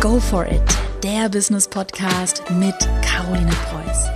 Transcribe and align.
Go 0.00 0.20
for 0.20 0.46
it, 0.46 0.62
der 1.02 1.28
Business 1.28 1.66
Podcast 1.66 2.44
mit 2.52 2.76
Caroline 3.02 3.50
Preuß. 3.50 4.06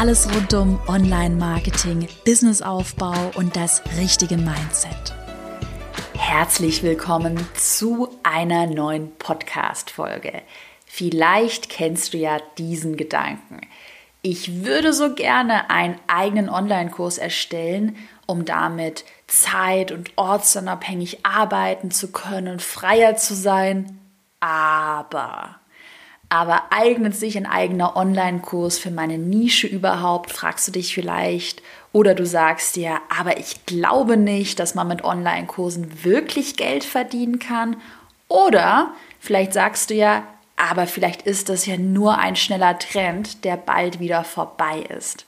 Alles 0.00 0.28
rund 0.34 0.52
um 0.52 0.80
Online-Marketing, 0.88 2.08
Businessaufbau 2.24 3.30
und 3.36 3.54
das 3.54 3.80
richtige 3.96 4.36
Mindset. 4.36 5.14
Herzlich 6.16 6.82
willkommen 6.82 7.38
zu 7.54 8.08
einer 8.24 8.66
neuen 8.66 9.14
Podcast-Folge. 9.14 10.42
Vielleicht 10.86 11.68
kennst 11.68 12.14
du 12.14 12.18
ja 12.18 12.38
diesen 12.58 12.96
Gedanken. 12.96 13.60
Ich 14.22 14.64
würde 14.64 14.92
so 14.92 15.14
gerne 15.14 15.70
einen 15.70 16.00
eigenen 16.08 16.48
Online-Kurs 16.48 17.16
erstellen, 17.16 17.94
um 18.26 18.44
damit 18.44 19.04
zeit- 19.28 19.92
und 19.92 20.10
ortsunabhängig 20.16 21.24
arbeiten 21.24 21.92
zu 21.92 22.10
können, 22.10 22.58
freier 22.58 23.14
zu 23.14 23.34
sein. 23.34 24.00
Aber, 24.40 25.56
aber 26.28 26.64
eignet 26.70 27.16
sich 27.16 27.36
ein 27.36 27.46
eigener 27.46 27.96
Online-Kurs 27.96 28.78
für 28.78 28.90
meine 28.90 29.18
Nische 29.18 29.66
überhaupt, 29.66 30.30
fragst 30.30 30.68
du 30.68 30.72
dich 30.72 30.94
vielleicht. 30.94 31.62
Oder 31.92 32.14
du 32.14 32.26
sagst 32.26 32.76
dir, 32.76 33.00
aber 33.18 33.38
ich 33.38 33.66
glaube 33.66 34.16
nicht, 34.16 34.60
dass 34.60 34.74
man 34.74 34.88
mit 34.88 35.04
Online-Kursen 35.04 36.04
wirklich 36.04 36.56
Geld 36.56 36.84
verdienen 36.84 37.38
kann. 37.38 37.76
Oder 38.28 38.92
vielleicht 39.18 39.54
sagst 39.54 39.90
du 39.90 39.94
ja, 39.94 40.22
aber 40.56 40.86
vielleicht 40.86 41.22
ist 41.22 41.48
das 41.48 41.66
ja 41.66 41.76
nur 41.76 42.18
ein 42.18 42.36
schneller 42.36 42.78
Trend, 42.78 43.44
der 43.44 43.56
bald 43.56 44.00
wieder 44.00 44.24
vorbei 44.24 44.80
ist. 44.96 45.24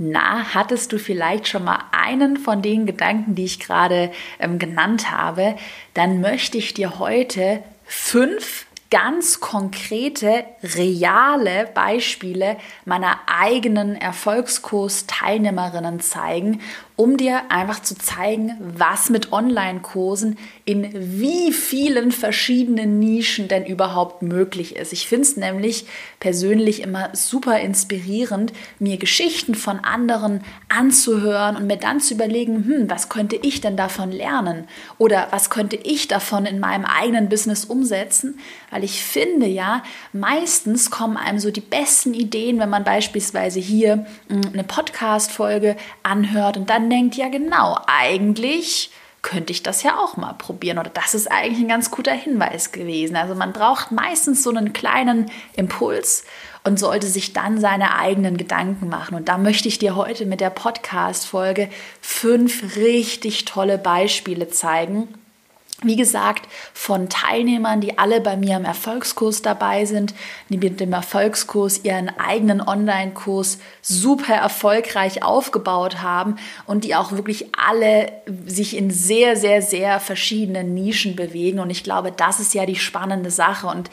Na, 0.00 0.54
hattest 0.54 0.92
du 0.92 0.98
vielleicht 0.98 1.48
schon 1.48 1.64
mal 1.64 1.80
einen 1.90 2.36
von 2.36 2.62
den 2.62 2.86
Gedanken, 2.86 3.34
die 3.34 3.44
ich 3.44 3.58
gerade 3.58 4.12
ähm, 4.38 4.60
genannt 4.60 5.10
habe, 5.10 5.56
dann 5.94 6.20
möchte 6.20 6.56
ich 6.56 6.72
dir 6.72 7.00
heute 7.00 7.64
fünf 7.88 8.66
ganz 8.90 9.40
konkrete, 9.40 10.44
reale 10.62 11.68
Beispiele 11.74 12.56
meiner 12.84 13.18
eigenen 13.26 13.96
Erfolgskurs-Teilnehmerinnen 13.96 16.00
zeigen 16.00 16.60
um 16.98 17.16
dir 17.16 17.48
einfach 17.48 17.80
zu 17.80 17.96
zeigen, 17.96 18.56
was 18.58 19.08
mit 19.08 19.32
Online-Kursen 19.32 20.36
in 20.64 20.90
wie 20.92 21.52
vielen 21.52 22.10
verschiedenen 22.10 22.98
Nischen 22.98 23.46
denn 23.46 23.64
überhaupt 23.64 24.22
möglich 24.22 24.74
ist. 24.74 24.92
Ich 24.92 25.06
finde 25.06 25.22
es 25.22 25.36
nämlich 25.36 25.86
persönlich 26.18 26.82
immer 26.82 27.10
super 27.12 27.60
inspirierend, 27.60 28.52
mir 28.80 28.96
Geschichten 28.96 29.54
von 29.54 29.78
anderen 29.78 30.40
anzuhören 30.68 31.54
und 31.54 31.68
mir 31.68 31.76
dann 31.76 32.00
zu 32.00 32.14
überlegen, 32.14 32.64
hm, 32.64 32.90
was 32.90 33.08
könnte 33.08 33.36
ich 33.36 33.60
denn 33.60 33.76
davon 33.76 34.10
lernen? 34.10 34.66
Oder 34.98 35.28
was 35.30 35.50
könnte 35.50 35.76
ich 35.76 36.08
davon 36.08 36.46
in 36.46 36.58
meinem 36.58 36.84
eigenen 36.84 37.28
Business 37.28 37.64
umsetzen? 37.64 38.40
Weil 38.72 38.82
ich 38.82 39.04
finde 39.04 39.46
ja, 39.46 39.84
meistens 40.12 40.90
kommen 40.90 41.16
einem 41.16 41.38
so 41.38 41.52
die 41.52 41.60
besten 41.60 42.12
Ideen, 42.12 42.58
wenn 42.58 42.70
man 42.70 42.82
beispielsweise 42.82 43.60
hier 43.60 44.04
hm, 44.28 44.40
eine 44.52 44.64
Podcast-Folge 44.64 45.76
anhört 46.02 46.56
und 46.56 46.68
dann 46.68 46.87
denkt, 46.90 47.16
ja 47.16 47.28
genau, 47.28 47.78
eigentlich 47.86 48.90
könnte 49.22 49.52
ich 49.52 49.62
das 49.62 49.82
ja 49.82 49.98
auch 49.98 50.16
mal 50.16 50.32
probieren 50.34 50.78
oder 50.78 50.90
das 50.90 51.14
ist 51.14 51.30
eigentlich 51.30 51.58
ein 51.58 51.68
ganz 51.68 51.90
guter 51.90 52.12
Hinweis 52.12 52.72
gewesen. 52.72 53.16
Also 53.16 53.34
man 53.34 53.52
braucht 53.52 53.90
meistens 53.90 54.42
so 54.42 54.50
einen 54.50 54.72
kleinen 54.72 55.30
Impuls 55.56 56.24
und 56.64 56.78
sollte 56.78 57.06
sich 57.06 57.32
dann 57.32 57.60
seine 57.60 57.96
eigenen 57.96 58.36
Gedanken 58.36 58.88
machen. 58.88 59.16
Und 59.16 59.28
da 59.28 59.38
möchte 59.38 59.68
ich 59.68 59.78
dir 59.78 59.96
heute 59.96 60.24
mit 60.24 60.40
der 60.40 60.50
Podcast-Folge 60.50 61.68
fünf 62.00 62.76
richtig 62.76 63.44
tolle 63.44 63.78
Beispiele 63.78 64.48
zeigen, 64.48 65.08
wie 65.82 65.94
gesagt, 65.94 66.48
von 66.74 67.08
Teilnehmern, 67.08 67.80
die 67.80 67.98
alle 67.98 68.20
bei 68.20 68.36
mir 68.36 68.56
im 68.56 68.64
Erfolgskurs 68.64 69.42
dabei 69.42 69.84
sind, 69.84 70.12
die 70.48 70.58
mit 70.58 70.80
dem 70.80 70.92
Erfolgskurs 70.92 71.84
ihren 71.84 72.08
eigenen 72.18 72.60
Online-Kurs 72.60 73.58
super 73.80 74.34
erfolgreich 74.34 75.22
aufgebaut 75.22 76.02
haben 76.02 76.34
und 76.66 76.82
die 76.82 76.96
auch 76.96 77.12
wirklich 77.12 77.54
alle 77.56 78.10
sich 78.44 78.76
in 78.76 78.90
sehr, 78.90 79.36
sehr, 79.36 79.62
sehr 79.62 80.00
verschiedenen 80.00 80.74
Nischen 80.74 81.14
bewegen. 81.14 81.60
Und 81.60 81.70
ich 81.70 81.84
glaube, 81.84 82.10
das 82.10 82.40
ist 82.40 82.54
ja 82.54 82.66
die 82.66 82.74
spannende 82.74 83.30
Sache. 83.30 83.68
Und 83.68 83.88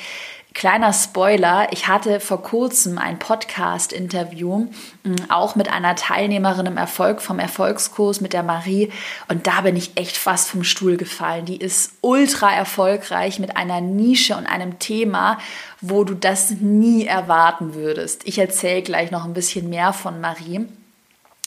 Kleiner 0.56 0.94
Spoiler, 0.94 1.68
ich 1.72 1.90
hatte 1.90 2.22
vor 2.22 2.42
kurzem 2.42 2.98
ein 2.98 3.20
Podcast-Interview, 3.20 4.68
mm, 5.04 5.16
auch 5.28 5.58
mit 5.58 5.70
einer 5.70 5.98
Teilnehmerin 5.98 6.66
im 6.66 6.78
Erfolg 6.78 7.22
vom 7.22 7.40
Erfolgskurs 7.40 8.22
mit 8.22 8.32
der 8.32 8.42
Marie. 8.42 8.90
Und 9.28 9.48
da 9.48 9.62
bin 9.62 9.76
ich 9.76 9.98
echt 9.98 10.16
fast 10.16 10.48
vom 10.48 10.64
Stuhl 10.64 10.96
gefallen. 10.96 11.44
Die 11.44 11.58
ist 11.58 11.96
ultra 12.00 12.54
erfolgreich 12.54 13.38
mit 13.38 13.58
einer 13.58 13.82
Nische 13.82 14.38
und 14.38 14.46
einem 14.46 14.80
Thema, 14.80 15.40
wo 15.82 16.06
du 16.06 16.14
das 16.14 16.52
nie 16.52 17.06
erwarten 17.06 17.74
würdest. 17.74 18.26
Ich 18.26 18.38
erzähle 18.38 18.82
gleich 18.82 19.12
noch 19.12 19.26
ein 19.26 19.34
bisschen 19.34 19.70
mehr 19.70 19.92
von 19.92 20.22
Marie. 20.22 20.70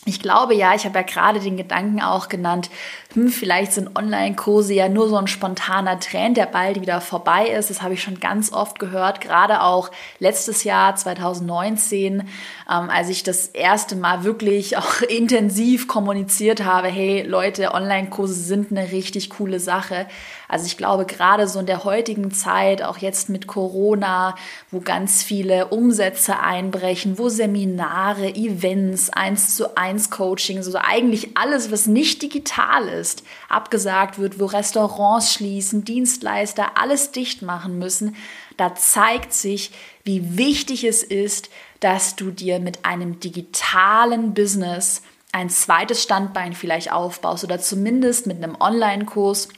Ich 0.05 0.21
glaube 0.21 0.55
ja, 0.55 0.75
ich 0.75 0.87
habe 0.87 1.01
ja 1.01 1.05
gerade 1.05 1.41
den 1.41 1.57
Gedanken 1.57 2.01
auch 2.01 2.29
genannt, 2.29 2.71
hm, 3.13 3.29
vielleicht 3.29 3.73
sind 3.73 3.97
Online-Kurse 3.97 4.73
ja 4.73 4.89
nur 4.89 5.09
so 5.09 5.17
ein 5.17 5.27
spontaner 5.27 5.99
Trend, 6.01 6.37
der 6.37 6.47
bald 6.47 6.81
wieder 6.81 7.01
vorbei 7.01 7.49
ist. 7.49 7.69
Das 7.69 7.83
habe 7.83 7.95
ich 7.95 8.03
schon 8.03 8.21
ganz 8.21 8.53
oft 8.53 8.79
gehört, 8.79 9.21
gerade 9.21 9.61
auch 9.63 9.91
letztes 10.19 10.65
Jahr 10.65 10.95
2019, 10.95 12.21
ähm, 12.21 12.27
als 12.69 13.09
ich 13.09 13.23
das 13.23 13.49
erste 13.49 13.97
Mal 13.97 14.25
wirklich 14.25 14.77
auch 14.79 15.03
intensiv 15.03 15.89
kommuniziert 15.89 16.65
habe, 16.65 16.89
hey 16.89 17.23
Leute, 17.23 17.75
Online-Kurse 17.75 18.35
sind 18.35 18.71
eine 18.71 18.93
richtig 18.93 19.31
coole 19.31 19.61
Sache. 19.61 20.07
Also 20.49 20.65
ich 20.65 20.79
glaube, 20.79 21.05
gerade 21.05 21.47
so 21.47 21.61
in 21.61 21.67
der 21.67 21.85
heutigen 21.85 22.33
Zeit, 22.33 22.83
auch 22.83 22.97
jetzt 22.99 23.29
mit 23.29 23.47
Corona, 23.47 24.35
wo 24.71 24.81
ganz 24.81 25.23
viele 25.23 25.67
Umsätze 25.67 26.41
einbrechen, 26.41 27.19
wo 27.19 27.29
Seminare, 27.29 28.35
Events, 28.35 29.11
eins 29.11 29.55
zu 29.55 29.77
eins 29.77 30.11
Coaching, 30.11 30.57
also 30.57 30.79
eigentlich 30.81 31.37
alles, 31.37 31.71
was 31.71 31.87
nicht 31.87 32.23
digital 32.23 32.89
ist, 32.89 33.23
abgesagt 33.51 34.19
wird, 34.19 34.41
wo 34.41 34.47
Restaurants 34.47 35.35
schließen, 35.35 35.85
Dienstleister 35.85 36.79
alles 36.79 37.13
dicht 37.13 37.43
machen 37.43 37.79
müssen, 37.79 38.17
da 38.57 38.75
zeigt 38.75 39.35
sich, 39.35 39.71
wie 40.03 40.39
wichtig 40.39 40.85
es 40.85 41.03
ist, 41.03 41.51
dass 41.81 42.17
du 42.17 42.31
dir 42.31 42.59
mit 42.59 42.85
einem 42.87 43.21
digitalen 43.21 44.35
Business 44.35 45.03
ein 45.33 45.51
zweites 45.51 46.03
Standbein 46.03 46.55
vielleicht 46.55 46.91
aufbaust 46.91 47.45
oder 47.45 47.61
zumindest 47.61 48.27
mit 48.27 48.43
einem 48.43 48.57
Online-Kurs 48.59 49.49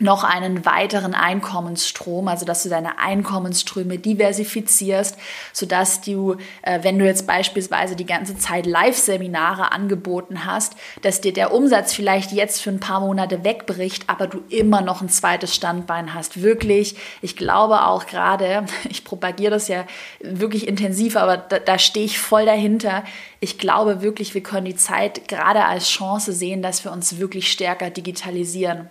noch 0.00 0.24
einen 0.24 0.64
weiteren 0.64 1.14
Einkommensstrom, 1.14 2.28
also 2.28 2.46
dass 2.46 2.62
du 2.62 2.70
deine 2.70 2.98
Einkommensströme 2.98 3.98
diversifizierst, 3.98 5.18
sodass 5.52 6.00
du, 6.00 6.36
äh, 6.62 6.78
wenn 6.82 6.98
du 6.98 7.04
jetzt 7.04 7.26
beispielsweise 7.26 7.94
die 7.94 8.06
ganze 8.06 8.38
Zeit 8.38 8.64
Live-Seminare 8.64 9.70
angeboten 9.70 10.46
hast, 10.46 10.76
dass 11.02 11.20
dir 11.20 11.34
der 11.34 11.52
Umsatz 11.52 11.92
vielleicht 11.92 12.32
jetzt 12.32 12.62
für 12.62 12.70
ein 12.70 12.80
paar 12.80 13.00
Monate 13.00 13.44
wegbricht, 13.44 14.08
aber 14.08 14.26
du 14.26 14.42
immer 14.48 14.80
noch 14.80 15.02
ein 15.02 15.10
zweites 15.10 15.54
Standbein 15.54 16.14
hast. 16.14 16.42
Wirklich, 16.42 16.96
ich 17.20 17.36
glaube 17.36 17.82
auch 17.82 18.06
gerade, 18.06 18.64
ich 18.88 19.04
propagiere 19.04 19.52
das 19.52 19.68
ja 19.68 19.84
wirklich 20.20 20.66
intensiv, 20.66 21.16
aber 21.16 21.36
da, 21.36 21.58
da 21.58 21.78
stehe 21.78 22.06
ich 22.06 22.18
voll 22.18 22.46
dahinter. 22.46 23.04
Ich 23.40 23.58
glaube 23.58 24.00
wirklich, 24.00 24.32
wir 24.32 24.42
können 24.42 24.64
die 24.64 24.76
Zeit 24.76 25.28
gerade 25.28 25.64
als 25.66 25.88
Chance 25.90 26.32
sehen, 26.32 26.62
dass 26.62 26.84
wir 26.84 26.92
uns 26.92 27.18
wirklich 27.18 27.52
stärker 27.52 27.90
digitalisieren 27.90 28.88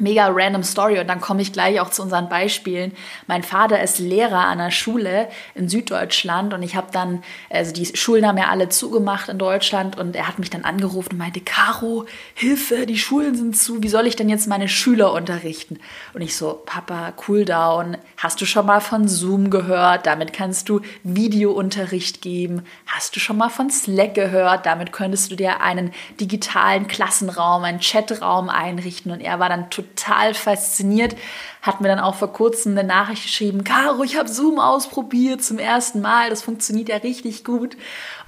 mega 0.00 0.28
random 0.28 0.62
Story 0.62 0.98
und 0.98 1.08
dann 1.08 1.20
komme 1.20 1.42
ich 1.42 1.52
gleich 1.52 1.80
auch 1.80 1.90
zu 1.90 2.02
unseren 2.02 2.28
Beispielen. 2.28 2.92
Mein 3.26 3.42
Vater 3.42 3.82
ist 3.82 3.98
Lehrer 3.98 4.46
an 4.46 4.60
einer 4.60 4.70
Schule 4.70 5.28
in 5.54 5.68
Süddeutschland 5.68 6.54
und 6.54 6.62
ich 6.62 6.74
habe 6.74 6.88
dann, 6.92 7.22
also 7.50 7.72
die 7.72 7.86
Schulen 7.86 8.26
haben 8.26 8.38
ja 8.38 8.48
alle 8.48 8.68
zugemacht 8.68 9.28
in 9.28 9.38
Deutschland 9.38 9.98
und 9.98 10.16
er 10.16 10.26
hat 10.26 10.38
mich 10.38 10.50
dann 10.50 10.64
angerufen 10.64 11.12
und 11.12 11.18
meinte, 11.18 11.40
Caro, 11.40 12.06
Hilfe, 12.34 12.86
die 12.86 12.98
Schulen 12.98 13.34
sind 13.34 13.56
zu, 13.56 13.82
wie 13.82 13.88
soll 13.88 14.06
ich 14.06 14.16
denn 14.16 14.28
jetzt 14.28 14.48
meine 14.48 14.68
Schüler 14.68 15.12
unterrichten? 15.12 15.78
Und 16.14 16.22
ich 16.22 16.36
so, 16.36 16.62
Papa, 16.64 17.12
cool 17.28 17.44
down, 17.44 17.96
hast 18.16 18.40
du 18.40 18.46
schon 18.46 18.66
mal 18.66 18.80
von 18.80 19.08
Zoom 19.08 19.50
gehört? 19.50 20.06
Damit 20.06 20.32
kannst 20.32 20.68
du 20.68 20.80
Videounterricht 21.04 22.22
geben. 22.22 22.64
Hast 22.86 23.14
du 23.14 23.20
schon 23.20 23.36
mal 23.36 23.50
von 23.50 23.70
Slack 23.70 24.14
gehört? 24.14 24.66
Damit 24.66 24.92
könntest 24.92 25.30
du 25.30 25.36
dir 25.36 25.60
einen 25.60 25.92
digitalen 26.18 26.86
Klassenraum, 26.86 27.64
einen 27.64 27.80
Chatraum 27.80 28.48
einrichten 28.48 29.12
und 29.12 29.20
er 29.20 29.38
war 29.38 29.48
dann 29.48 29.70
total 29.70 29.89
total 29.94 30.34
fasziniert, 30.34 31.16
hat 31.62 31.80
mir 31.80 31.88
dann 31.88 31.98
auch 31.98 32.14
vor 32.14 32.32
kurzem 32.32 32.72
eine 32.72 32.84
Nachricht 32.86 33.24
geschrieben, 33.24 33.64
Caro, 33.64 34.02
ich 34.02 34.16
habe 34.16 34.28
Zoom 34.28 34.58
ausprobiert 34.58 35.44
zum 35.44 35.58
ersten 35.58 36.00
Mal, 36.00 36.30
das 36.30 36.42
funktioniert 36.42 36.88
ja 36.88 36.96
richtig 36.96 37.44
gut. 37.44 37.76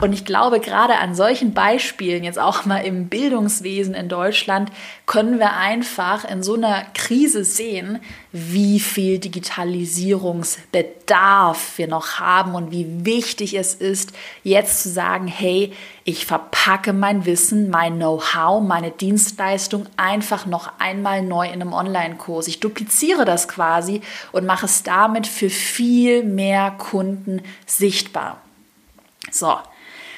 Und 0.00 0.12
ich 0.12 0.24
glaube, 0.24 0.60
gerade 0.60 0.98
an 0.98 1.14
solchen 1.14 1.54
Beispielen, 1.54 2.24
jetzt 2.24 2.38
auch 2.38 2.66
mal 2.66 2.84
im 2.84 3.08
Bildungswesen 3.08 3.94
in 3.94 4.08
Deutschland, 4.08 4.70
können 5.06 5.38
wir 5.38 5.54
einfach 5.54 6.24
in 6.24 6.42
so 6.42 6.54
einer 6.54 6.84
Krise 6.94 7.44
sehen, 7.44 8.00
wie 8.32 8.80
viel 8.80 9.18
Digitalisierungsbedarf 9.18 11.78
wir 11.78 11.88
noch 11.88 12.18
haben 12.18 12.54
und 12.54 12.70
wie 12.70 13.06
wichtig 13.06 13.54
es 13.54 13.74
ist, 13.74 14.12
jetzt 14.42 14.82
zu 14.82 14.90
sagen, 14.90 15.26
hey, 15.26 15.72
Ich 16.04 16.26
verpacke 16.26 16.92
mein 16.92 17.26
Wissen, 17.26 17.70
mein 17.70 17.94
Know-how, 17.94 18.60
meine 18.60 18.90
Dienstleistung 18.90 19.86
einfach 19.96 20.46
noch 20.46 20.72
einmal 20.80 21.22
neu 21.22 21.46
in 21.46 21.62
einem 21.62 21.72
Online-Kurs. 21.72 22.48
Ich 22.48 22.58
dupliziere 22.58 23.21
das 23.24 23.48
quasi 23.48 24.00
und 24.32 24.46
mache 24.46 24.66
es 24.66 24.82
damit 24.82 25.26
für 25.26 25.50
viel 25.50 26.22
mehr 26.22 26.70
Kunden 26.72 27.42
sichtbar. 27.66 28.40
So, 29.30 29.58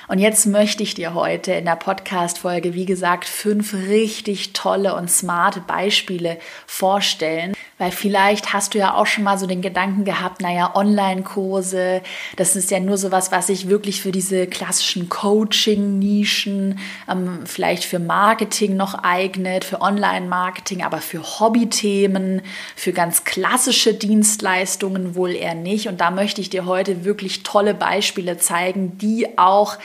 und 0.08 0.18
jetzt 0.18 0.46
möchte 0.46 0.82
ich 0.82 0.94
dir 0.94 1.14
heute 1.14 1.52
in 1.52 1.64
der 1.64 1.76
Podcast-Folge, 1.76 2.74
wie 2.74 2.84
gesagt, 2.84 3.24
fünf 3.24 3.74
richtig 3.74 4.52
tolle 4.52 4.94
und 4.94 5.10
smarte 5.10 5.60
Beispiele 5.60 6.38
vorstellen, 6.66 7.54
weil 7.78 7.90
vielleicht 7.90 8.52
hast 8.52 8.74
du 8.74 8.78
ja 8.78 8.94
auch 8.94 9.06
schon 9.06 9.24
mal 9.24 9.38
so 9.38 9.46
den 9.46 9.62
Gedanken 9.62 10.04
gehabt, 10.04 10.40
naja, 10.40 10.74
Online-Kurse, 10.74 12.02
das 12.36 12.54
ist 12.54 12.70
ja 12.70 12.80
nur 12.80 12.98
sowas, 12.98 13.32
was 13.32 13.48
sich 13.48 13.68
wirklich 13.68 14.02
für 14.02 14.12
diese 14.12 14.46
klassischen 14.46 15.08
Coaching-Nischen, 15.08 16.78
ähm, 17.10 17.40
vielleicht 17.46 17.84
für 17.84 17.98
Marketing 17.98 18.76
noch 18.76 18.94
eignet, 19.02 19.64
für 19.64 19.80
Online-Marketing, 19.80 20.82
aber 20.82 20.98
für 20.98 21.22
Hobbythemen, 21.22 22.42
für 22.76 22.92
ganz 22.92 23.24
klassische 23.24 23.94
Dienstleistungen 23.94 25.14
wohl 25.14 25.34
eher 25.34 25.54
nicht. 25.54 25.88
Und 25.88 26.00
da 26.00 26.10
möchte 26.10 26.40
ich 26.40 26.50
dir 26.50 26.66
heute 26.66 27.04
wirklich 27.04 27.42
tolle 27.42 27.74
Beispiele 27.74 28.38
zeigen, 28.38 28.98
die 28.98 29.38
auch 29.38 29.78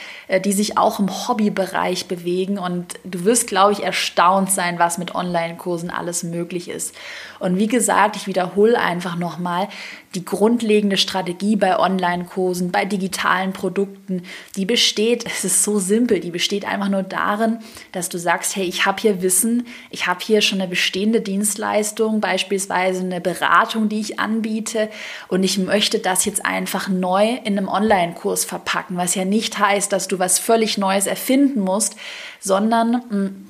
die 0.44 0.52
sich 0.52 0.78
auch 0.78 0.98
im 0.98 1.08
Hobbybereich 1.08 2.06
bewegen. 2.06 2.58
Und 2.58 2.94
du 3.04 3.24
wirst, 3.24 3.46
glaube 3.46 3.72
ich, 3.72 3.82
erstaunt 3.82 4.50
sein, 4.50 4.78
was 4.78 4.98
mit 4.98 5.14
Online-Kursen 5.14 5.90
alles 5.90 6.22
möglich 6.22 6.68
ist. 6.68 6.94
Und 7.38 7.56
wie 7.56 7.66
gesagt, 7.66 8.16
ich 8.16 8.26
wiederhole 8.26 8.78
einfach 8.78 9.16
nochmal, 9.16 9.68
die 10.14 10.24
grundlegende 10.24 10.96
Strategie 10.96 11.54
bei 11.54 11.78
Online-Kursen, 11.78 12.72
bei 12.72 12.84
digitalen 12.84 13.52
Produkten, 13.52 14.24
die 14.56 14.64
besteht, 14.64 15.24
es 15.24 15.44
ist 15.44 15.62
so 15.62 15.78
simpel, 15.78 16.18
die 16.18 16.32
besteht 16.32 16.64
einfach 16.64 16.88
nur 16.88 17.04
darin, 17.04 17.58
dass 17.92 18.08
du 18.08 18.18
sagst, 18.18 18.56
hey, 18.56 18.64
ich 18.64 18.86
habe 18.86 19.00
hier 19.00 19.22
Wissen, 19.22 19.66
ich 19.90 20.08
habe 20.08 20.20
hier 20.22 20.40
schon 20.40 20.60
eine 20.60 20.68
bestehende 20.68 21.20
Dienstleistung, 21.20 22.20
beispielsweise 22.20 23.02
eine 23.02 23.20
Beratung, 23.20 23.88
die 23.88 24.00
ich 24.00 24.18
anbiete 24.18 24.88
und 25.28 25.44
ich 25.44 25.58
möchte 25.58 26.00
das 26.00 26.24
jetzt 26.24 26.44
einfach 26.44 26.88
neu 26.88 27.36
in 27.44 27.56
einem 27.56 27.68
Online-Kurs 27.68 28.44
verpacken, 28.44 28.96
was 28.96 29.14
ja 29.14 29.24
nicht 29.24 29.58
heißt, 29.60 29.92
dass 29.92 30.08
du 30.08 30.18
was 30.18 30.40
völlig 30.40 30.76
Neues 30.76 31.06
erfinden 31.06 31.60
musst, 31.60 31.94
sondern 32.40 33.02
hm, 33.10 33.49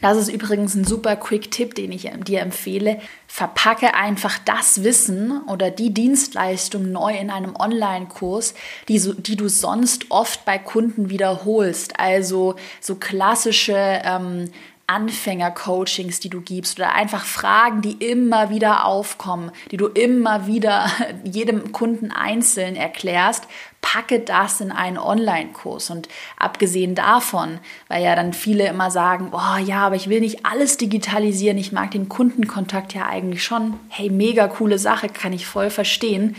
das 0.00 0.16
ist 0.18 0.28
übrigens 0.28 0.74
ein 0.74 0.84
super 0.84 1.16
Quick-Tipp, 1.16 1.74
den 1.74 1.92
ich 1.92 2.10
dir 2.26 2.40
empfehle. 2.40 3.00
Verpacke 3.26 3.94
einfach 3.94 4.38
das 4.44 4.82
Wissen 4.84 5.42
oder 5.48 5.70
die 5.70 5.92
Dienstleistung 5.92 6.90
neu 6.92 7.16
in 7.16 7.30
einem 7.30 7.56
Online-Kurs, 7.56 8.54
die, 8.88 8.98
so, 8.98 9.12
die 9.12 9.36
du 9.36 9.48
sonst 9.48 10.06
oft 10.10 10.44
bei 10.44 10.58
Kunden 10.58 11.10
wiederholst. 11.10 11.98
Also 11.98 12.56
so 12.80 12.96
klassische 12.96 14.02
ähm, 14.04 14.50
Anfänger-Coachings, 14.86 16.20
die 16.20 16.28
du 16.28 16.40
gibst 16.40 16.78
oder 16.78 16.94
einfach 16.94 17.24
Fragen, 17.24 17.82
die 17.82 17.92
immer 17.92 18.50
wieder 18.50 18.84
aufkommen, 18.84 19.50
die 19.70 19.76
du 19.76 19.86
immer 19.86 20.46
wieder 20.46 20.88
jedem 21.24 21.72
Kunden 21.72 22.12
einzeln 22.12 22.76
erklärst, 22.76 23.48
packe 23.82 24.20
das 24.20 24.60
in 24.60 24.70
einen 24.70 24.98
Online-Kurs. 24.98 25.90
Und 25.90 26.08
abgesehen 26.36 26.94
davon, 26.94 27.58
weil 27.88 28.02
ja 28.04 28.14
dann 28.14 28.32
viele 28.32 28.68
immer 28.68 28.90
sagen, 28.90 29.32
oh 29.32 29.58
ja, 29.58 29.86
aber 29.86 29.96
ich 29.96 30.08
will 30.08 30.20
nicht 30.20 30.46
alles 30.46 30.76
digitalisieren, 30.76 31.58
ich 31.58 31.72
mag 31.72 31.90
den 31.90 32.08
Kundenkontakt 32.08 32.94
ja 32.94 33.06
eigentlich 33.06 33.42
schon. 33.42 33.74
Hey, 33.88 34.10
mega 34.10 34.46
coole 34.46 34.78
Sache, 34.78 35.08
kann 35.08 35.32
ich 35.32 35.46
voll 35.46 35.70
verstehen. 35.70 36.36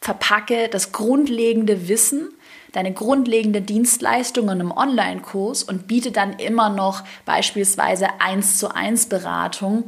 Verpacke 0.00 0.68
das 0.68 0.92
grundlegende 0.92 1.88
Wissen 1.88 2.30
deine 2.72 2.92
grundlegende 2.92 3.60
Dienstleistung 3.60 4.44
in 4.44 4.60
einem 4.60 4.72
Online-Kurs 4.72 5.62
und 5.62 5.86
biete 5.86 6.12
dann 6.12 6.34
immer 6.34 6.70
noch 6.70 7.02
beispielsweise 7.24 8.20
1 8.20 8.58
zu 8.58 8.74
1 8.74 9.06
Beratung 9.06 9.84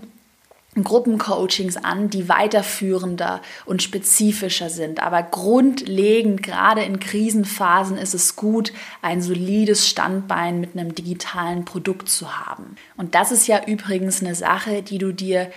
Gruppencoachings 0.74 1.76
an, 1.76 2.08
die 2.08 2.30
weiterführender 2.30 3.42
und 3.66 3.82
spezifischer 3.82 4.70
sind. 4.70 5.02
Aber 5.02 5.22
grundlegend, 5.22 6.42
gerade 6.42 6.82
in 6.82 6.98
Krisenphasen, 6.98 7.98
ist 7.98 8.14
es 8.14 8.36
gut, 8.36 8.72
ein 9.02 9.20
solides 9.20 9.86
Standbein 9.86 10.60
mit 10.60 10.74
einem 10.74 10.94
digitalen 10.94 11.66
Produkt 11.66 12.08
zu 12.08 12.38
haben. 12.38 12.76
Und 12.96 13.14
das 13.14 13.32
ist 13.32 13.46
ja 13.48 13.60
übrigens 13.66 14.22
eine 14.22 14.34
Sache, 14.34 14.82
die 14.82 14.96
du 14.96 15.12
dir 15.12 15.50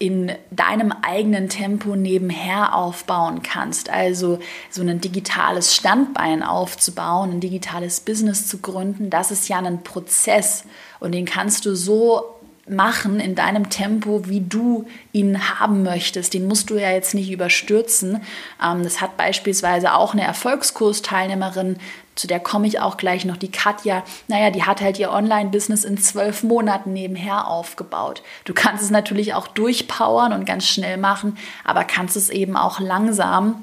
in 0.00 0.32
deinem 0.50 0.92
eigenen 1.02 1.50
Tempo 1.50 1.94
nebenher 1.94 2.74
aufbauen 2.74 3.42
kannst. 3.42 3.90
Also 3.90 4.38
so 4.70 4.80
ein 4.80 5.00
digitales 5.02 5.76
Standbein 5.76 6.42
aufzubauen, 6.42 7.32
ein 7.32 7.40
digitales 7.40 8.00
Business 8.00 8.48
zu 8.48 8.58
gründen, 8.58 9.10
das 9.10 9.30
ist 9.30 9.48
ja 9.50 9.58
ein 9.58 9.84
Prozess 9.84 10.64
und 11.00 11.12
den 11.12 11.26
kannst 11.26 11.66
du 11.66 11.76
so 11.76 12.39
machen 12.70 13.20
in 13.20 13.34
deinem 13.34 13.68
Tempo, 13.68 14.28
wie 14.28 14.40
du 14.40 14.86
ihn 15.12 15.58
haben 15.58 15.82
möchtest. 15.82 16.34
Den 16.34 16.46
musst 16.46 16.70
du 16.70 16.76
ja 16.76 16.90
jetzt 16.90 17.14
nicht 17.14 17.30
überstürzen. 17.30 18.20
Ähm, 18.62 18.82
das 18.82 19.00
hat 19.00 19.16
beispielsweise 19.16 19.94
auch 19.94 20.12
eine 20.12 20.24
Erfolgskursteilnehmerin 20.24 21.76
zu 22.16 22.26
der 22.26 22.40
komme 22.40 22.66
ich 22.66 22.80
auch 22.80 22.98
gleich 22.98 23.24
noch, 23.24 23.38
die 23.38 23.50
Katja, 23.50 24.02
naja, 24.28 24.50
die 24.50 24.64
hat 24.64 24.82
halt 24.82 24.98
ihr 24.98 25.10
Online-Business 25.10 25.84
in 25.84 25.96
zwölf 25.96 26.42
Monaten 26.42 26.92
nebenher 26.92 27.46
aufgebaut. 27.46 28.22
Du 28.44 28.52
kannst 28.52 28.82
es 28.82 28.90
natürlich 28.90 29.32
auch 29.32 29.46
durchpowern 29.46 30.34
und 30.34 30.44
ganz 30.44 30.66
schnell 30.66 30.98
machen, 30.98 31.38
aber 31.64 31.84
kannst 31.84 32.16
es 32.16 32.28
eben 32.28 32.58
auch 32.58 32.78
langsam 32.78 33.62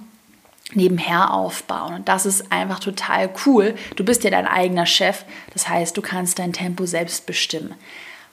nebenher 0.74 1.34
aufbauen. 1.36 1.94
Und 1.94 2.10
das 2.10 2.26
ist 2.26 2.52
einfach 2.52 2.80
total 2.80 3.30
cool. 3.46 3.76
Du 3.96 4.04
bist 4.04 4.24
ja 4.24 4.32
dein 4.32 4.48
eigener 4.48 4.88
Chef, 4.88 5.24
das 5.54 5.70
heißt, 5.70 5.96
du 5.96 6.02
kannst 6.02 6.40
dein 6.40 6.52
Tempo 6.52 6.88
selbst 6.88 7.28
bestimmen 7.28 7.76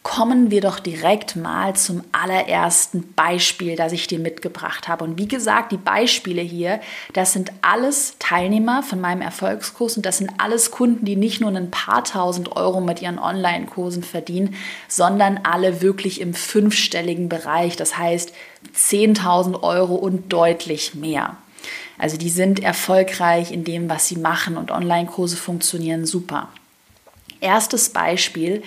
kommen 0.05 0.51
wir 0.51 0.61
doch 0.61 0.81
direkt 0.81 1.35
mal 1.35 1.75
zum 1.75 2.05
allerersten 2.13 3.15
Beispiel, 3.15 3.75
das 3.75 3.91
ich 3.93 4.07
dir 4.07 4.19
mitgebracht 4.19 4.87
habe. 4.87 5.03
Und 5.03 5.19
wie 5.19 5.27
gesagt, 5.27 5.73
die 5.73 5.79
Beispiele 5.79 6.43
hier, 6.43 6.79
das 7.15 7.33
sind 7.33 7.51
alles 7.63 8.15
Teilnehmer 8.19 8.83
von 8.83 9.01
meinem 9.01 9.23
Erfolgskurs 9.23 9.97
und 9.97 10.05
das 10.05 10.19
sind 10.19 10.31
alles 10.37 10.71
Kunden, 10.71 11.07
die 11.07 11.17
nicht 11.17 11.41
nur 11.41 11.51
ein 11.51 11.71
paar 11.71 12.05
tausend 12.05 12.55
Euro 12.55 12.83
mit 12.83 13.01
ihren 13.01 13.19
Online-Kursen 13.19 14.03
verdienen, 14.03 14.55
sondern 14.89 15.41
alle 15.43 15.81
wirklich 15.81 16.21
im 16.21 16.35
fünfstelligen 16.35 17.31
Bereich. 17.31 17.75
Das 17.77 17.97
heißt 17.97 18.35
10.000 18.77 19.63
Euro 19.63 19.95
und 19.95 20.31
deutlich 20.31 20.95
mehr. 20.95 21.39
Also 21.97 22.19
die 22.19 22.29
sind 22.29 22.63
erfolgreich 22.63 23.53
in 23.53 23.65
dem, 23.65 23.89
was 23.89 24.07
sie 24.07 24.17
machen 24.17 24.59
und 24.59 24.71
Online-Kurse 24.71 25.39
funktionieren 25.39 26.05
super. 26.05 26.51
Erstes 27.41 27.89
Beispiel 27.89 28.63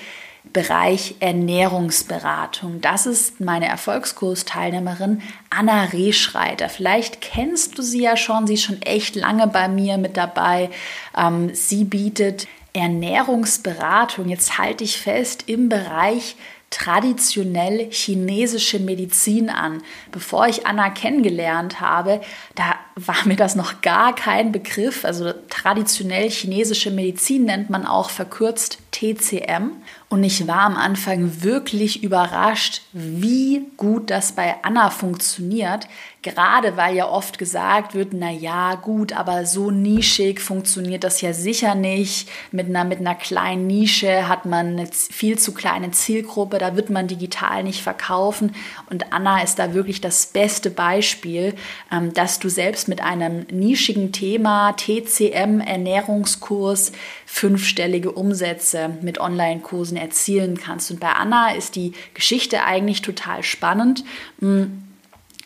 Bereich 0.54 1.16
Ernährungsberatung. 1.20 2.82
Das 2.82 3.06
ist 3.06 3.40
meine 3.40 3.68
Erfolgskursteilnehmerin 3.68 5.22
Anna 5.50 5.86
Rehschreiter. 5.86 6.70
Vielleicht 6.70 7.22
kennst 7.22 7.78
du 7.78 7.82
sie 7.82 8.02
ja 8.02 8.18
schon, 8.18 8.48
sie 8.48 8.56
ist 8.56 8.64
schon 8.64 8.82
echt 8.82 9.16
lange 9.16 9.48
bei 9.48 9.68
mir 9.68 9.98
mit 9.98 10.18
dabei. 10.18 10.70
Ähm, 11.16 11.54
sie 11.54 11.84
bietet 11.84 12.48
Ernährungsberatung, 12.74 14.30
jetzt 14.30 14.58
halte 14.58 14.84
ich 14.84 14.98
fest, 14.98 15.46
im 15.48 15.70
Bereich 15.70 16.36
traditionell 16.70 17.90
chinesische 17.92 18.80
Medizin 18.80 19.50
an. 19.50 19.82
Bevor 20.12 20.48
ich 20.48 20.68
Anna 20.68 20.90
kennengelernt 20.90 21.80
habe, 21.80 22.22
da 22.56 22.76
war 22.98 23.28
mir 23.28 23.36
das 23.36 23.56
noch 23.56 23.82
gar 23.82 24.16
kein 24.16 24.52
Begriff. 24.52 25.06
Also 25.06 25.32
traditionell 25.50 26.30
chinesische 26.30 26.90
Medizin 26.90 27.46
nennt 27.46 27.70
man 27.70 27.86
auch 27.86 28.10
verkürzt 28.10 28.80
TCM. 28.92 29.74
Und 30.10 30.24
ich 30.24 30.48
war 30.48 30.62
am 30.62 30.78
Anfang 30.78 31.44
wirklich 31.44 32.02
überrascht, 32.02 32.82
wie 32.94 33.66
gut 33.76 34.10
das 34.10 34.32
bei 34.32 34.56
Anna 34.64 34.90
funktioniert. 34.90 35.88
Gerade 36.22 36.78
weil 36.78 36.96
ja 36.96 37.08
oft 37.08 37.38
gesagt 37.38 37.94
wird, 37.94 38.14
na 38.14 38.32
ja, 38.32 38.76
gut, 38.76 39.14
aber 39.14 39.46
so 39.46 39.70
nischig 39.70 40.40
funktioniert 40.40 41.04
das 41.04 41.22
ja 41.22 41.34
sicher 41.34 41.76
nicht. 41.76 42.30
Mit 42.52 42.68
einer, 42.68 42.86
mit 42.86 43.00
einer 43.00 43.16
kleinen 43.16 43.68
Nische 43.68 44.28
hat 44.28 44.46
man 44.46 44.80
eine 44.80 44.88
viel 44.88 45.38
zu 45.38 45.54
kleine 45.54 45.92
Zielgruppe, 45.92 46.58
da 46.58 46.76
wird 46.76 46.90
man 46.90 47.08
digital 47.08 47.64
nicht 47.64 47.82
verkaufen. 47.82 48.56
Und 48.90 49.12
Anna 49.14 49.44
ist 49.44 49.60
da 49.60 49.74
wirklich 49.74 50.02
das 50.02 50.28
beste 50.28 50.70
Beispiel, 50.70 51.54
ähm, 51.92 52.14
dass 52.14 52.40
du 52.40 52.50
selbst 52.50 52.87
mit 52.88 53.02
einem 53.02 53.46
nischigen 53.52 54.12
Thema, 54.12 54.74
TCM, 54.74 55.60
Ernährungskurs, 55.60 56.92
fünfstellige 57.26 58.12
Umsätze 58.12 58.98
mit 59.02 59.20
Online-Kursen 59.20 59.98
erzielen 59.98 60.58
kannst. 60.58 60.92
Und 60.92 61.00
bei 61.00 61.12
Anna 61.12 61.52
ist 61.52 61.76
die 61.76 61.94
Geschichte 62.14 62.64
eigentlich 62.64 63.02
total 63.02 63.44
spannend. 63.44 64.04
Hm, 64.40 64.84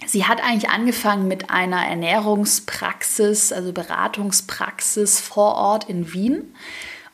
sie 0.06 0.26
hat 0.26 0.44
eigentlich 0.44 0.70
angefangen 0.70 1.28
mit 1.28 1.50
einer 1.50 1.86
Ernährungspraxis, 1.86 3.52
also 3.52 3.74
Beratungspraxis 3.74 5.20
vor 5.20 5.56
Ort 5.56 5.90
in 5.90 6.14
Wien. 6.14 6.54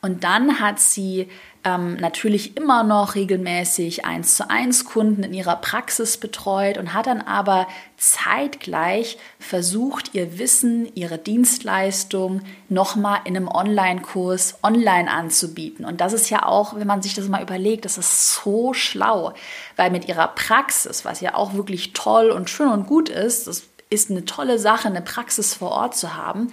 Und 0.08 0.24
dann 0.24 0.62
hat 0.62 0.80
sie 0.80 1.28
ähm, 1.66 1.98
natürlich 1.98 2.56
immer 2.56 2.84
noch 2.84 3.16
regelmäßig 3.16 4.06
eins 4.06 4.38
zu 4.38 4.50
eins 4.50 4.86
Kunden 4.86 5.22
in 5.22 5.34
ihrer 5.34 5.58
Praxis 5.58 6.16
betreut 6.16 6.78
und 6.78 6.94
hat 6.94 7.08
dann 7.08 7.20
aber 7.20 7.68
zeitgleich 7.98 9.18
versucht, 9.38 10.14
ihr 10.14 10.40
Wissen, 10.40 10.90
ihre 10.96 11.18
Dienstleistung 11.18 12.40
nochmal 12.70 13.20
in 13.26 13.36
einem 13.36 13.50
Online-Kurs 13.50 14.60
online 14.64 15.12
anzubieten. 15.12 15.84
Und 15.84 16.00
das 16.00 16.14
ist 16.14 16.30
ja 16.30 16.46
auch, 16.46 16.78
wenn 16.78 16.88
man 16.88 17.02
sich 17.02 17.14
das 17.14 17.28
mal 17.28 17.44
überlegt, 17.44 17.84
das 17.84 17.98
ist 17.98 18.34
so 18.36 18.74
schlau, 18.74 19.34
weil 19.76 19.92
mit 19.92 20.08
ihrer 20.08 20.30
Praxis, 20.30 21.04
was 21.04 21.20
ja 21.20 21.36
auch 21.36 21.54
wirklich 21.54 21.92
toll 21.92 22.30
und 22.30 22.50
schön 22.50 22.70
und 22.70 22.88
gut 22.88 23.10
ist, 23.10 23.46
das 23.48 23.64
ist 23.90 24.10
eine 24.10 24.24
tolle 24.24 24.58
Sache, 24.58 24.88
eine 24.88 25.02
Praxis 25.02 25.54
vor 25.54 25.72
Ort 25.72 25.98
zu 25.98 26.16
haben. 26.16 26.50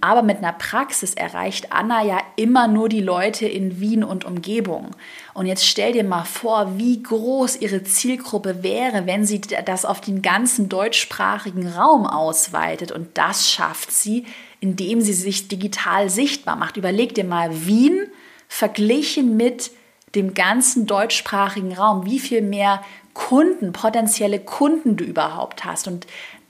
Aber 0.00 0.22
mit 0.22 0.38
einer 0.38 0.52
Praxis 0.52 1.14
erreicht 1.14 1.72
Anna 1.72 2.04
ja 2.04 2.20
immer 2.36 2.68
nur 2.68 2.88
die 2.88 3.00
Leute 3.00 3.46
in 3.46 3.80
Wien 3.80 4.04
und 4.04 4.24
Umgebung. 4.24 4.92
Und 5.34 5.46
jetzt 5.46 5.66
stell 5.66 5.92
dir 5.92 6.04
mal 6.04 6.24
vor, 6.24 6.78
wie 6.78 7.02
groß 7.02 7.56
ihre 7.56 7.82
Zielgruppe 7.82 8.62
wäre, 8.62 9.06
wenn 9.06 9.26
sie 9.26 9.40
das 9.40 9.84
auf 9.84 10.00
den 10.00 10.22
ganzen 10.22 10.68
deutschsprachigen 10.68 11.66
Raum 11.66 12.06
ausweitet. 12.06 12.92
Und 12.92 13.18
das 13.18 13.50
schafft 13.50 13.90
sie, 13.90 14.24
indem 14.60 15.00
sie 15.00 15.12
sich 15.12 15.48
digital 15.48 16.08
sichtbar 16.10 16.54
macht. 16.54 16.76
Überleg 16.76 17.14
dir 17.16 17.24
mal 17.24 17.66
Wien 17.66 18.06
verglichen 18.46 19.36
mit 19.36 19.72
dem 20.14 20.32
ganzen 20.32 20.86
deutschsprachigen 20.86 21.72
Raum, 21.72 22.06
wie 22.06 22.20
viel 22.20 22.40
mehr 22.40 22.82
Kunden, 23.14 23.72
potenzielle 23.72 24.38
Kunden 24.38 24.96
du 24.96 25.02
überhaupt 25.02 25.64
hast. 25.64 25.88
Und 25.88 26.06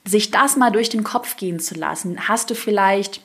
sich 0.07 0.31
das 0.31 0.57
mal 0.57 0.71
durch 0.71 0.91
den 0.91 1.05
Kopf 1.05 1.37
gehen 1.37 1.61
zu 1.61 1.75
lassen. 1.75 2.29
Hast 2.29 2.51
du 2.51 2.55
vielleicht 2.55 3.23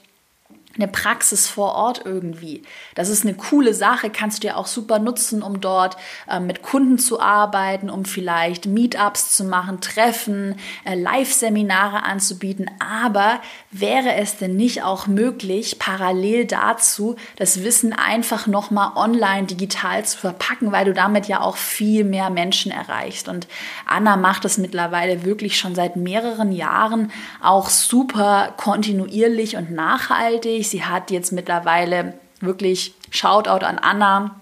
eine 0.76 0.88
Praxis 0.88 1.48
vor 1.48 1.76
Ort 1.76 2.02
irgendwie. 2.04 2.64
Das 2.96 3.10
ist 3.10 3.24
eine 3.24 3.36
coole 3.36 3.76
Sache, 3.76 4.10
kannst 4.10 4.44
du 4.44 4.48
ja 4.48 4.56
auch 4.56 4.66
super 4.66 4.98
nutzen, 4.98 5.44
um 5.44 5.62
dort 5.62 5.98
äh, 6.28 6.40
mit 6.40 6.64
Kunden 6.64 6.98
zu 6.98 7.20
arbeiten, 7.20 7.92
um 7.92 8.06
vielleicht 8.06 8.66
Meetups 8.66 9.36
zu 9.36 9.44
machen, 9.44 9.82
Treffen, 9.82 10.56
äh, 10.84 10.96
Live-Seminare 10.96 12.02
anzubieten. 12.04 12.72
Aber 12.80 13.40
wäre 13.70 14.16
es 14.16 14.38
denn 14.38 14.56
nicht 14.56 14.82
auch 14.82 15.06
möglich, 15.06 15.78
parallel 15.78 16.46
dazu 16.46 17.18
das 17.36 17.64
Wissen 17.64 17.94
einfach 17.94 18.48
nochmal 18.48 18.94
online 18.96 19.46
digital 19.46 20.04
zu 20.06 20.18
verpacken, 20.18 20.72
weil 20.72 20.86
du 20.86 20.94
damit 20.94 21.28
ja 21.28 21.42
auch 21.42 21.58
viel 21.58 22.04
mehr 22.04 22.32
Menschen 22.32 22.72
erreichst. 22.72 23.28
Und 23.28 23.48
Anna 23.86 24.18
macht 24.18 24.44
das 24.44 24.58
mittlerweile 24.58 25.24
wirklich 25.24 25.60
schon 25.60 25.76
seit 25.76 25.98
mehreren 25.98 26.52
Jahren 26.52 27.12
auch 27.44 27.70
super 27.70 28.54
kontinuierlich 28.58 29.56
und 29.56 29.70
nachhaltig 29.70 30.63
wichtig. 30.64 30.82
Sie 30.82 30.86
hat 30.86 31.12
jetzt 31.12 31.32
mittlerweile 31.32 32.14
wirklich 32.40 32.94
Shoutout 33.12 33.66
an 33.66 33.80
Anna. 33.80 34.36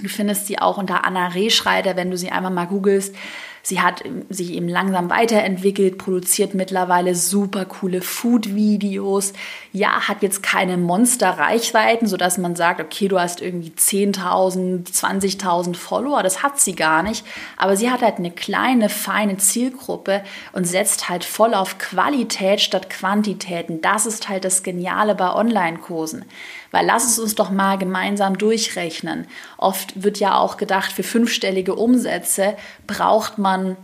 Du 0.00 0.08
findest 0.08 0.46
sie 0.46 0.58
auch 0.58 0.78
unter 0.78 1.04
Anna 1.04 1.28
Rehschreiter, 1.28 1.96
wenn 1.96 2.10
du 2.10 2.16
sie 2.16 2.30
einmal 2.30 2.52
mal 2.52 2.66
googelst. 2.66 3.14
Sie 3.62 3.80
hat 3.80 4.02
sich 4.28 4.52
eben 4.52 4.68
langsam 4.68 5.10
weiterentwickelt, 5.10 5.98
produziert 5.98 6.54
mittlerweile 6.54 7.14
super 7.14 7.64
coole 7.64 8.00
Food-Videos. 8.00 9.32
Ja, 9.72 10.08
hat 10.08 10.22
jetzt 10.22 10.42
keine 10.42 10.76
Monster-Reichweiten, 10.76 12.06
sodass 12.06 12.38
man 12.38 12.56
sagt, 12.56 12.80
okay, 12.80 13.08
du 13.08 13.20
hast 13.20 13.40
irgendwie 13.40 13.70
10.000, 13.70 14.90
20.000 14.90 15.76
Follower. 15.76 16.22
Das 16.22 16.42
hat 16.42 16.58
sie 16.58 16.74
gar 16.74 17.02
nicht. 17.02 17.24
Aber 17.56 17.76
sie 17.76 17.90
hat 17.90 18.02
halt 18.02 18.16
eine 18.16 18.30
kleine, 18.30 18.88
feine 18.88 19.36
Zielgruppe 19.36 20.22
und 20.52 20.66
setzt 20.66 21.08
halt 21.08 21.24
voll 21.24 21.54
auf 21.54 21.78
Qualität 21.78 22.60
statt 22.60 22.88
Quantitäten. 22.90 23.80
Das 23.82 24.06
ist 24.06 24.28
halt 24.28 24.44
das 24.44 24.62
Geniale 24.62 25.14
bei 25.14 25.32
Online-Kursen. 25.34 26.24
Weil 26.70 26.86
lass 26.86 27.06
es 27.06 27.18
uns 27.18 27.34
doch 27.34 27.50
mal 27.50 27.78
gemeinsam 27.78 28.38
durchrechnen. 28.38 29.26
Oft 29.56 30.02
wird 30.02 30.20
ja 30.20 30.36
auch 30.38 30.56
gedacht, 30.56 30.92
für 30.92 31.02
fünfstellige 31.02 31.74
Umsätze 31.74 32.56
braucht 32.86 33.38
man 33.38 33.76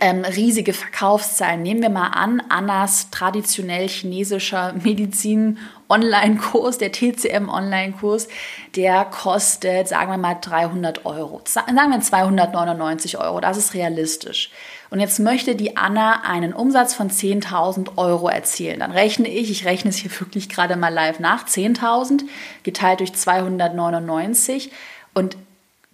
ähm, 0.00 0.24
riesige 0.24 0.72
Verkaufszahlen. 0.72 1.62
Nehmen 1.62 1.80
wir 1.80 1.90
mal 1.90 2.08
an, 2.08 2.42
Annas 2.48 3.10
traditionell 3.10 3.88
chinesischer 3.88 4.74
Medizin 4.82 5.58
Online-Kurs, 5.88 6.78
der 6.78 6.90
TCM 6.90 7.48
Online-Kurs, 7.48 8.26
der 8.74 9.04
kostet, 9.04 9.86
sagen 9.86 10.10
wir 10.10 10.18
mal, 10.18 10.38
300 10.40 11.06
Euro. 11.06 11.40
Sagen 11.44 11.76
wir 11.76 12.00
299 12.00 13.18
Euro, 13.18 13.40
das 13.40 13.56
ist 13.56 13.74
realistisch. 13.74 14.50
Und 14.90 15.00
jetzt 15.00 15.18
möchte 15.18 15.56
die 15.56 15.76
Anna 15.76 16.22
einen 16.22 16.52
Umsatz 16.52 16.94
von 16.94 17.10
10.000 17.10 17.96
Euro 17.96 18.28
erzielen. 18.28 18.80
Dann 18.80 18.92
rechne 18.92 19.28
ich, 19.28 19.50
ich 19.50 19.64
rechne 19.64 19.90
es 19.90 19.96
hier 19.96 20.10
wirklich 20.20 20.48
gerade 20.48 20.76
mal 20.76 20.92
live 20.92 21.18
nach, 21.18 21.46
10.000 21.46 22.22
geteilt 22.62 23.00
durch 23.00 23.12
299 23.12 24.70
und 25.14 25.36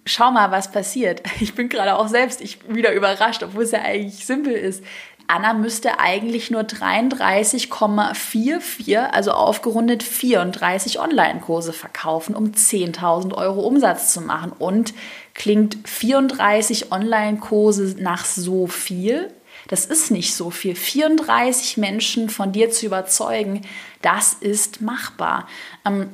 schau 0.04 0.30
mal, 0.30 0.50
was 0.50 0.72
passiert. 0.72 1.22
Ich 1.40 1.54
bin 1.54 1.68
gerade 1.68 1.96
auch 1.96 2.08
selbst 2.08 2.40
ich 2.40 2.58
wieder 2.68 2.92
überrascht, 2.92 3.42
obwohl 3.42 3.64
es 3.64 3.72
ja 3.72 3.82
eigentlich 3.82 4.24
simpel 4.26 4.52
ist. 4.52 4.84
Anna 5.28 5.54
müsste 5.54 5.98
eigentlich 5.98 6.50
nur 6.50 6.62
33,44, 6.62 8.98
also 8.98 9.32
aufgerundet 9.32 10.02
34 10.02 11.00
Online-Kurse 11.00 11.72
verkaufen, 11.72 12.34
um 12.34 12.52
10.000 12.52 13.32
Euro 13.34 13.60
Umsatz 13.60 14.12
zu 14.12 14.20
machen. 14.20 14.52
Und 14.52 14.92
klingt 15.34 15.76
34 15.84 16.92
Online-Kurse 16.92 17.96
nach 17.98 18.24
so 18.24 18.66
viel? 18.66 19.32
Das 19.68 19.86
ist 19.86 20.10
nicht 20.10 20.34
so 20.34 20.50
viel. 20.50 20.74
34 20.74 21.76
Menschen 21.76 22.28
von 22.28 22.52
dir 22.52 22.70
zu 22.70 22.86
überzeugen, 22.86 23.62
das 24.02 24.34
ist 24.34 24.80
machbar. 24.80 25.46
Ähm, 25.86 26.08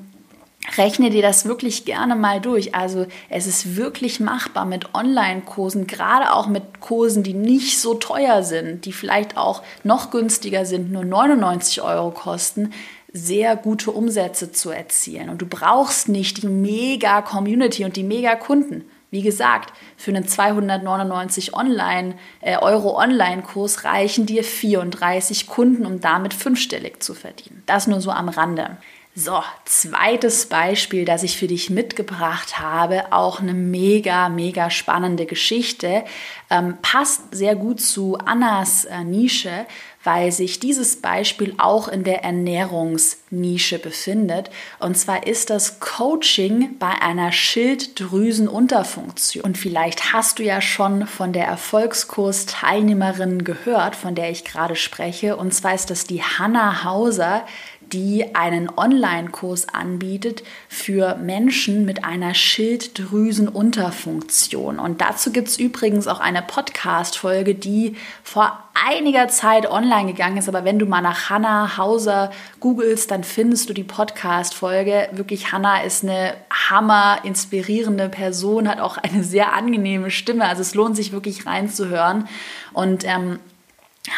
Rechne 0.77 1.09
dir 1.09 1.23
das 1.23 1.47
wirklich 1.47 1.85
gerne 1.87 2.15
mal 2.15 2.41
durch. 2.41 2.75
Also 2.75 3.07
es 3.31 3.47
ist 3.47 3.77
wirklich 3.77 4.21
machbar 4.21 4.67
mit 4.67 4.95
Online-Kursen, 4.95 5.87
gerade 5.87 6.33
auch 6.35 6.47
mit 6.47 6.81
Kursen, 6.81 7.23
die 7.23 7.33
nicht 7.33 7.81
so 7.81 7.95
teuer 7.95 8.43
sind, 8.43 8.85
die 8.85 8.93
vielleicht 8.93 9.37
auch 9.37 9.63
noch 9.83 10.11
günstiger 10.11 10.67
sind, 10.67 10.93
nur 10.93 11.05
99 11.05 11.81
Euro 11.81 12.11
kosten, 12.11 12.73
sehr 13.13 13.57
gute 13.57 13.93
Umsätze 13.93 14.53
zu 14.53 14.71
erzielen. 14.71 15.31
Und 15.31 15.41
du 15.41 15.47
brauchst 15.47 16.09
nicht 16.09 16.43
die 16.43 16.49
mega 16.49 17.23
Community 17.23 17.85
und 17.85 17.97
die 17.97 18.05
mega 18.05 18.35
Kunden. 18.35 18.85
Wie 19.11 19.23
gesagt, 19.23 19.73
für 19.97 20.11
einen 20.11 20.29
299 20.29 21.55
Online, 21.55 22.15
äh, 22.41 22.59
Euro 22.59 22.99
Online-Kurs 22.99 23.85
reichen 23.85 24.27
dir 24.27 24.45
34 24.45 25.47
Kunden, 25.47 25.87
um 25.87 26.00
damit 26.00 26.35
fünfstellig 26.35 27.03
zu 27.03 27.15
verdienen. 27.15 27.62
Das 27.67 27.87
nur 27.87 28.00
so 28.03 28.11
am 28.11 28.29
Rande. 28.29 28.77
So, 29.21 29.43
zweites 29.65 30.47
Beispiel, 30.47 31.05
das 31.05 31.25
ich 31.25 31.38
für 31.38 31.49
dich 31.49 31.71
mitgebracht 31.71 32.61
habe, 32.61 33.12
auch 33.12 33.41
eine 33.41 33.53
mega, 33.53 34.29
mega 34.29 34.71
spannende 34.71 35.27
Geschichte, 35.27 36.05
ähm, 36.50 36.79
passt 36.83 37.23
sehr 37.35 37.57
gut 37.57 37.81
zu 37.81 38.17
Annas 38.17 38.85
äh, 38.85 39.03
Nische, 39.03 39.67
weil 40.05 40.31
sich 40.33 40.61
dieses 40.61 41.00
Beispiel 41.00 41.55
auch 41.59 41.88
in 41.88 42.05
der 42.05 42.25
Ernährungsnische 42.25 43.78
befindet. 43.78 44.50
Und 44.78 44.97
zwar 44.97 45.26
ist 45.26 45.50
das 45.50 45.81
Coaching 45.81 46.78
bei 46.78 47.02
einer 47.02 47.33
Schilddrüsenunterfunktion. 47.33 49.45
Und 49.45 49.59
vielleicht 49.59 50.12
hast 50.12 50.38
du 50.38 50.45
ja 50.45 50.61
schon 50.61 51.07
von 51.07 51.33
der 51.33 51.47
Erfolgskurs-Teilnehmerin 51.47 53.45
gehört, 53.45 53.97
von 53.97 54.14
der 54.14 54.31
ich 54.31 54.45
gerade 54.45 54.76
spreche. 54.76 55.37
Und 55.37 55.52
zwar 55.52 55.75
ist 55.75 55.90
das 55.90 56.05
die 56.05 56.23
Hanna 56.23 56.85
Hauser, 56.85 57.45
die 57.92 58.35
einen 58.35 58.71
Online-Kurs 58.75 59.68
anbietet 59.68 60.42
für 60.68 61.16
Menschen 61.16 61.85
mit 61.85 62.04
einer 62.04 62.35
Schilddrüsenunterfunktion. 62.35 64.78
Und 64.78 65.00
dazu 65.00 65.33
gibt 65.33 65.49
es 65.49 65.59
übrigens 65.59 66.07
auch 66.07 66.21
eine 66.21 66.42
Podcast-Folge, 66.42 67.54
die 67.54 67.97
vor 68.23 68.68
einiger 68.87 69.28
Zeit 69.28 69.71
online 69.71 70.12
gegangen 70.12 70.37
ist. 70.37 70.49
Aber 70.49 70.64
wenn 70.64 70.78
du 70.78 70.87
mal 70.87 71.00
nach 71.00 71.30
Hannah 71.30 71.76
Hauser 71.76 72.30
googelst, 72.61 73.11
dann 73.11 73.25
findest 73.25 73.68
du 73.68 73.75
die 73.75 73.85
Podcast-Folge. 73.85 75.09
Wirklich, 75.12 75.52
Hannah 75.52 75.83
ist 75.83 76.04
eine 76.04 76.35
hammer 76.50 77.18
inspirierende 77.25 78.09
Person, 78.09 78.68
hat 78.68 78.80
auch 78.80 78.99
eine 78.99 79.25
sehr 79.25 79.52
angenehme 79.52 80.11
Stimme. 80.11 80.47
Also 80.47 80.62
es 80.62 80.75
lohnt 80.75 80.97
sich 80.97 81.12
wirklich 81.12 81.47
reinzuhören. 81.47 82.28
Und 82.73 83.04
ähm, 83.04 83.40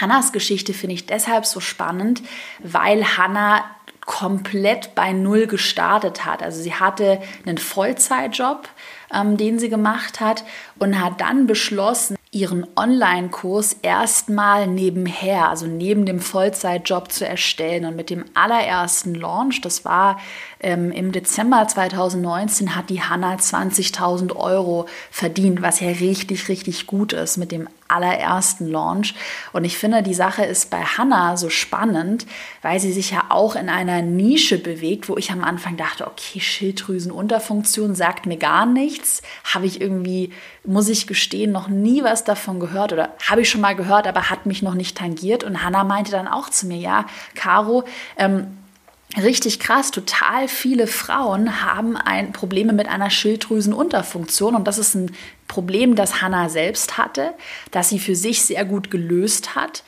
Hannas 0.01 0.33
Geschichte 0.33 0.73
finde 0.73 0.95
ich 0.95 1.07
deshalb 1.07 1.47
so 1.47 1.61
spannend, 1.61 2.23
weil 2.61 3.17
Hannah 3.17 3.65
komplett 4.07 4.95
bei 4.95 5.13
Null 5.13 5.47
gestartet 5.47 6.25
hat. 6.25 6.43
Also 6.43 6.61
sie 6.63 6.75
hatte 6.75 7.21
einen 7.47 7.59
Vollzeitjob, 7.59 8.69
ähm, 9.15 9.37
den 9.37 9.59
sie 9.59 9.69
gemacht 9.69 10.21
hat 10.21 10.45
und 10.79 11.01
hat 11.01 11.21
dann 11.21 11.47
beschlossen, 11.47 12.17
ihren 12.33 12.67
Online-Kurs 12.77 13.75
erstmal 13.83 14.69
nebenher, 14.69 15.49
also 15.49 15.67
neben 15.67 16.07
dem 16.07 16.21
Vollzeitjob 16.21 17.11
zu 17.11 17.27
erstellen. 17.27 17.85
Und 17.85 17.97
mit 17.97 18.09
dem 18.09 18.25
allerersten 18.35 19.15
Launch, 19.15 19.61
das 19.61 19.85
war 19.85 20.21
ähm, 20.61 20.93
im 20.93 21.13
Dezember 21.13 21.67
2019 21.67 22.77
hat 22.77 22.91
die 22.91 23.03
Hanna 23.03 23.35
20.000 23.35 24.37
Euro 24.37 24.87
verdient, 25.11 25.63
was 25.63 25.81
ja 25.81 25.89
richtig, 25.89 26.49
richtig 26.49 26.87
gut 26.87 27.13
ist 27.13 27.39
mit 27.39 27.51
dem 27.51 27.69
allerersten 27.89 28.69
Launch. 28.69 29.15
Und 29.53 29.65
ich 29.65 29.77
finde, 29.77 30.03
die 30.03 30.15
Sache 30.15 30.45
ist 30.45 30.71
bei 30.71 30.83
Hannah 30.83 31.37
so 31.37 31.49
spannend, 31.49 32.27
weil 32.63 32.79
sie 32.79 32.93
sich 32.93 33.11
ja 33.11 33.25
auch 33.31 33.57
in 33.57 33.69
einer 33.69 34.03
Nische 34.03 34.59
bewegt, 34.59 35.09
wo 35.09 35.17
ich 35.17 35.33
am 35.33 35.43
Anfang 35.43 35.77
dachte, 35.77 36.07
okay, 36.07 36.41
Schilddrüsenunterfunktion 36.41 37.95
sagt 37.95 38.27
mir 38.27 38.37
gar 38.37 38.67
nichts. 38.67 39.23
Habe 39.53 39.67
ich 39.67 39.81
irgendwie, 39.81 40.33
muss 40.65 40.89
ich 40.89 41.07
gestehen, 41.07 41.53
noch 41.53 41.69
nie 41.69 42.05
was 42.05 42.23
davon 42.23 42.61
gehört 42.61 42.93
oder 42.93 43.15
habe 43.29 43.41
ich 43.41 43.51
schon 43.51 43.61
mal 43.61 43.75
gehört, 43.75 44.07
aber 44.07 44.31
hat 44.31 44.47
mich 44.47 44.63
noch 44.63 44.75
nicht 44.75 44.97
tangiert. 44.97 45.43
Und 45.43 45.65
Hannah 45.65 45.85
meinte 45.85 46.13
dann 46.13 46.29
auch 46.29 46.49
zu 46.49 46.67
mir, 46.67 46.79
ja, 46.79 47.07
Caro, 47.35 47.85
ähm, 48.17 48.59
Richtig 49.17 49.59
krass, 49.59 49.91
total 49.91 50.47
viele 50.47 50.87
Frauen 50.87 51.65
haben 51.65 51.97
ein 51.97 52.33
Probleme 52.33 52.73
mit 52.73 52.89
einer 52.89 53.11
Schilddrüsenunterfunktion 53.11 54.55
und 54.55 54.69
das 54.69 54.79
ist 54.79 54.95
ein 54.95 55.11
Problem, 55.49 55.97
das 55.97 56.23
Hannah 56.23 56.49
selbst 56.49 56.97
hatte, 56.97 57.35
das 57.73 57.89
sie 57.89 57.99
für 57.99 58.15
sich 58.15 58.43
sehr 58.43 58.65
gut 58.65 58.89
gelöst 58.91 59.57
hat 59.57 59.83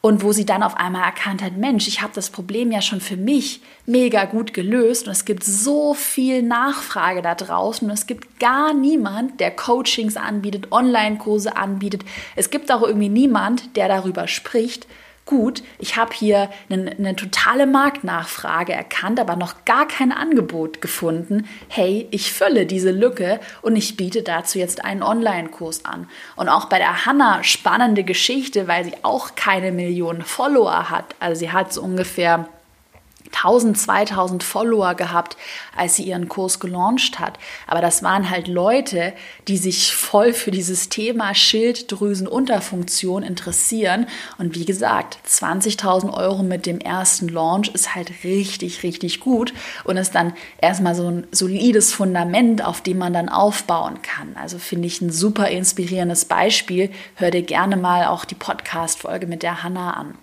und 0.00 0.22
wo 0.22 0.30
sie 0.30 0.46
dann 0.46 0.62
auf 0.62 0.76
einmal 0.76 1.02
erkannt 1.02 1.42
hat, 1.42 1.56
Mensch, 1.56 1.88
ich 1.88 2.02
habe 2.02 2.12
das 2.14 2.30
Problem 2.30 2.70
ja 2.70 2.80
schon 2.80 3.00
für 3.00 3.16
mich 3.16 3.60
mega 3.84 4.26
gut 4.26 4.54
gelöst 4.54 5.06
und 5.06 5.12
es 5.12 5.24
gibt 5.24 5.42
so 5.42 5.92
viel 5.94 6.42
Nachfrage 6.42 7.20
da 7.20 7.34
draußen 7.34 7.88
und 7.88 7.94
es 7.94 8.06
gibt 8.06 8.38
gar 8.38 8.74
niemand, 8.74 9.40
der 9.40 9.50
Coachings 9.50 10.16
anbietet, 10.16 10.70
Online-Kurse 10.70 11.56
anbietet. 11.56 12.04
Es 12.36 12.50
gibt 12.50 12.70
auch 12.70 12.82
irgendwie 12.82 13.08
niemand, 13.08 13.76
der 13.76 13.88
darüber 13.88 14.28
spricht, 14.28 14.86
gut, 15.28 15.62
ich 15.78 15.96
habe 15.96 16.14
hier 16.14 16.48
eine, 16.70 16.90
eine, 16.90 17.14
totale 17.14 17.66
Marktnachfrage 17.66 18.72
erkannt, 18.72 19.20
aber 19.20 19.36
noch 19.36 19.66
gar 19.66 19.86
kein 19.86 20.10
Angebot 20.10 20.80
gefunden. 20.80 21.46
Hey, 21.68 22.08
ich 22.10 22.32
fülle 22.32 22.64
diese 22.64 22.90
Lücke 22.90 23.38
und 23.60 23.76
ich 23.76 23.96
biete 23.98 24.22
dazu 24.22 24.58
jetzt 24.58 24.84
einen 24.84 25.02
Online-Kurs 25.02 25.84
an. 25.84 26.08
Und 26.34 26.48
auch 26.48 26.64
bei 26.64 26.78
der 26.78 27.04
Hanna 27.04 27.44
spannende 27.44 28.04
Geschichte, 28.04 28.66
weil 28.68 28.84
sie 28.84 28.94
auch 29.02 29.34
keine 29.34 29.70
Millionen 29.70 30.22
Follower 30.22 30.88
hat. 30.88 31.14
Also 31.20 31.40
sie 31.40 31.52
hat 31.52 31.74
so 31.74 31.82
ungefähr 31.82 32.48
1000, 33.34 33.78
2000 33.78 34.42
Follower 34.42 34.94
gehabt, 34.94 35.36
als 35.76 35.96
sie 35.96 36.04
ihren 36.04 36.28
Kurs 36.28 36.60
gelauncht 36.60 37.18
hat. 37.18 37.38
Aber 37.66 37.80
das 37.80 38.02
waren 38.02 38.30
halt 38.30 38.48
Leute, 38.48 39.12
die 39.46 39.58
sich 39.58 39.94
voll 39.94 40.32
für 40.32 40.50
dieses 40.50 40.88
Thema 40.88 41.34
Schilddrüsenunterfunktion 41.34 43.22
interessieren. 43.22 44.06
Und 44.38 44.54
wie 44.54 44.64
gesagt, 44.64 45.18
20.000 45.26 46.12
Euro 46.12 46.42
mit 46.42 46.66
dem 46.66 46.80
ersten 46.80 47.28
Launch 47.28 47.68
ist 47.68 47.94
halt 47.94 48.24
richtig, 48.24 48.82
richtig 48.82 49.20
gut 49.20 49.52
und 49.84 49.96
ist 49.96 50.14
dann 50.14 50.32
erstmal 50.60 50.94
so 50.94 51.08
ein 51.08 51.26
solides 51.30 51.92
Fundament, 51.92 52.64
auf 52.64 52.80
dem 52.80 52.98
man 52.98 53.12
dann 53.12 53.28
aufbauen 53.28 54.02
kann. 54.02 54.36
Also 54.36 54.58
finde 54.58 54.86
ich 54.86 55.00
ein 55.00 55.10
super 55.10 55.48
inspirierendes 55.48 56.24
Beispiel. 56.24 56.90
Hör 57.14 57.30
dir 57.30 57.42
gerne 57.42 57.76
mal 57.76 58.06
auch 58.06 58.24
die 58.24 58.34
Podcast-Folge 58.34 59.26
mit 59.26 59.42
der 59.42 59.62
Hanna 59.62 59.92
an. 59.92 60.14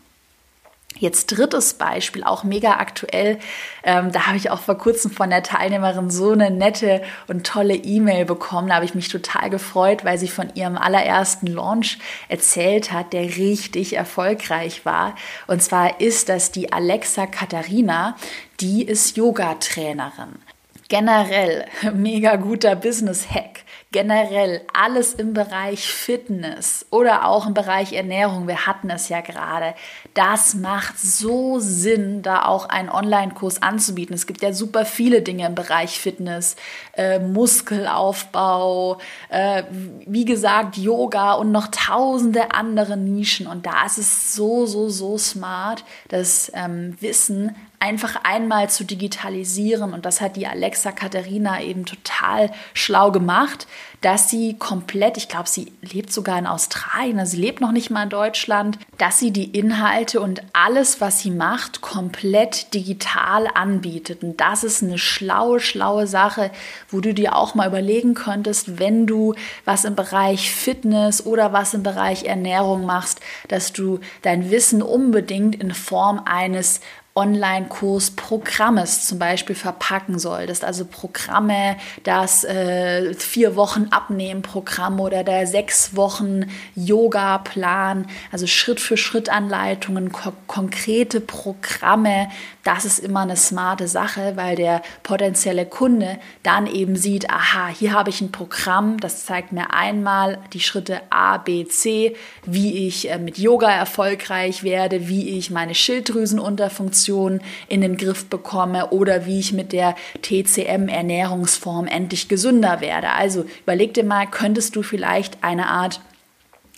Jetzt 0.98 1.28
drittes 1.28 1.74
Beispiel, 1.74 2.24
auch 2.24 2.46
mega 2.46 2.78
aktuell. 2.78 3.38
Ähm, 3.84 4.14
da 4.14 4.28
habe 4.28 4.38
ich 4.38 4.50
auch 4.50 4.62
vor 4.62 4.78
kurzem 4.78 5.12
von 5.12 5.30
der 5.30 5.44
Teilnehmerin 5.44 6.10
so 6.10 6.32
eine 6.32 6.50
nette 6.50 7.02
und 7.28 7.46
tolle 7.46 7.75
E-Mail 7.75 8.24
bekommen. 8.24 8.70
Da 8.70 8.75
habe 8.75 8.86
ich 8.86 8.96
mich 8.96 9.10
total 9.10 9.50
gefreut, 9.50 10.06
weil 10.06 10.18
sie 10.18 10.30
von 10.30 10.56
ihrem 10.56 10.78
allerersten 10.78 11.48
Launch 11.48 12.00
erzählt 12.30 12.94
hat, 12.94 13.12
der 13.12 13.24
richtig 13.24 13.98
erfolgreich 13.98 14.86
war. 14.86 15.16
Und 15.48 15.62
zwar 15.62 16.00
ist 16.00 16.30
das 16.30 16.52
die 16.52 16.72
Alexa 16.72 17.28
Katharina. 17.28 18.16
Die 18.62 18.86
ist 18.86 19.18
Yoga-Trainerin. 19.18 20.40
Generell 20.88 21.66
mega 21.94 22.38
guter 22.38 22.75
Business-Hack 22.78 23.64
generell 23.96 24.60
alles 24.74 25.14
im 25.14 25.32
Bereich 25.32 25.88
Fitness 25.88 26.86
oder 26.90 27.30
auch 27.30 27.48
im 27.48 27.54
Bereich 27.54 27.94
Ernährung, 27.94 28.46
wir 28.46 28.66
hatten 28.68 28.90
es 28.90 29.08
ja 29.08 29.22
gerade, 29.22 29.74
das 30.14 30.54
macht 30.54 31.00
so 31.00 31.60
Sinn, 31.60 32.22
da 32.22 32.44
auch 32.44 32.68
einen 32.68 32.90
Online-Kurs 32.90 33.62
anzubieten. 33.62 34.14
Es 34.14 34.28
gibt 34.28 34.42
ja 34.42 34.52
super 34.52 34.84
viele 34.84 35.22
Dinge 35.22 35.46
im 35.46 35.56
Bereich 35.56 35.98
Fitness, 35.98 36.58
äh, 36.98 37.20
Muskelaufbau, 37.20 38.98
äh, 39.30 39.64
wie 40.06 40.25
gesagt, 40.25 40.75
Yoga 40.75 41.32
und 41.36 41.54
noch 41.54 41.70
tausende 41.70 42.52
andere 42.52 42.98
Nischen. 42.98 43.48
Und 43.48 43.66
da 43.66 43.86
ist 43.86 43.98
es 43.98 44.36
so, 44.36 44.66
so, 44.66 44.90
so 44.90 45.18
smart, 45.18 45.86
das 46.10 46.52
ähm, 46.54 46.98
Wissen 47.00 47.56
einfach 47.86 48.15
einmal 48.24 48.68
zu 48.68 48.84
digitalisieren. 48.84 49.94
Und 49.94 50.06
das 50.06 50.20
hat 50.20 50.38
die 50.38 50.48
Alexa 50.48 50.92
Katharina 50.92 51.62
eben 51.62 51.86
total 51.86 52.51
schlau 52.74 53.12
gemacht, 53.12 53.68
dass 54.01 54.30
sie 54.30 54.56
komplett, 54.58 55.18
ich 55.18 55.30
glaube, 55.30 55.48
sie 55.48 55.72
lebt 55.82 56.12
sogar 56.12 56.38
in 56.39 56.48
Australien, 56.48 57.20
also 57.20 57.32
sie 57.32 57.42
lebt 57.42 57.62
noch 57.62 57.72
nicht 57.72 57.92
mal 57.92 58.04
in 58.04 58.10
Deutschland, 58.10 58.80
dass 58.98 59.20
sie 59.20 59.32
die 59.32 59.58
Inhalte 59.58 60.20
und 60.20 60.42
alles, 60.54 61.00
was 61.00 61.20
sie 61.20 61.32
macht, 61.32 61.82
komplett 61.82 62.74
digital 62.74 63.48
anbietet. 63.53 64.24
Und 64.24 64.42
das 64.42 64.64
ist 64.64 64.83
eine 64.83 64.98
schlaue, 64.98 65.59
schlaue 65.59 66.07
Sache, 66.07 66.51
wo 66.90 67.01
du 67.01 67.14
dir 67.14 67.36
auch 67.36 67.53
mal 67.53 67.68
überlegen 67.68 68.16
könntest, 68.16 68.79
wenn 68.79 69.05
du 69.05 69.36
was 69.64 69.86
im 69.86 69.96
Bereich 69.96 70.51
Fitness 70.51 71.25
oder 71.25 71.53
was 71.53 71.75
im 71.75 71.83
Bereich 71.83 72.25
Ernährung 72.25 72.86
machst, 72.86 73.22
dass 73.48 73.74
du 73.74 74.00
dein 74.24 74.50
Wissen 74.50 74.81
unbedingt 74.81 75.55
in 75.55 75.74
Form 75.74 76.22
eines 76.25 76.81
Online-Kurs-Programmes 77.16 79.08
zum 79.08 79.20
Beispiel 79.20 79.56
verpacken 79.56 80.20
solltest. 80.20 80.66
Also 80.66 80.84
Programme, 80.84 81.78
das 82.04 82.44
äh, 82.44 83.14
vier 83.14 83.56
Wochen 83.56 83.88
Abnehmen-Programm 83.90 85.00
oder 85.00 85.24
der 85.24 85.48
sechs 85.48 85.96
Wochen 85.96 86.48
Yoga-Plan, 86.75 88.08
also 88.34 88.48
Schritt 88.48 88.82
für 88.82 88.98
Schritt 88.98 89.30
Anleitungen, 89.30 90.12
ko 90.12 90.34
konkrete 90.48 91.22
Programme. 91.22 92.28
Das 92.66 92.84
ist 92.84 92.98
immer 92.98 93.20
eine 93.20 93.36
smarte 93.36 93.88
Sache, 93.88 94.34
weil 94.38 94.56
der 94.56 94.82
potenzielle 95.04 95.68
Kunde 95.68 96.18
dann 96.42 96.66
eben 96.66 96.96
sieht, 96.96 97.30
aha, 97.30 97.68
hier 97.68 97.94
habe 97.94 98.10
ich 98.10 98.22
ein 98.22 98.32
Programm, 98.32 99.00
das 99.00 99.24
zeigt 99.24 99.51
mir 99.51 99.72
einmal 99.72 100.40
die 100.51 100.60
Schritte 100.60 101.04
A, 101.12 101.38
B, 101.38 101.66
C, 101.66 102.16
wie 102.44 102.88
ich 102.88 103.12
äh, 103.12 103.20
mit 103.20 103.38
Yoga 103.38 103.70
erfolgreich 103.70 104.64
werde, 104.64 105.08
wie 105.08 105.38
ich 105.38 105.51
meine 105.51 105.75
Schilddrüsenunterfunktion 105.75 107.40
in 107.68 107.82
den 107.82 107.98
Griff 107.98 108.25
bekomme 108.25 108.90
oder 108.90 109.28
wie 109.28 109.40
ich 109.40 109.54
mit 109.54 109.72
der 109.72 109.94
TCM-Ernährungsform 110.24 111.86
endlich 111.86 112.30
gesünder 112.30 112.82
werde. 112.82 113.12
Also 113.12 113.46
überleg 113.62 113.94
dir 113.94 114.04
mal, 114.04 114.25
könntest 114.25 114.75
du 114.75 114.82
vielleicht 114.82 115.44
eine 115.44 115.68
Art 115.68 116.01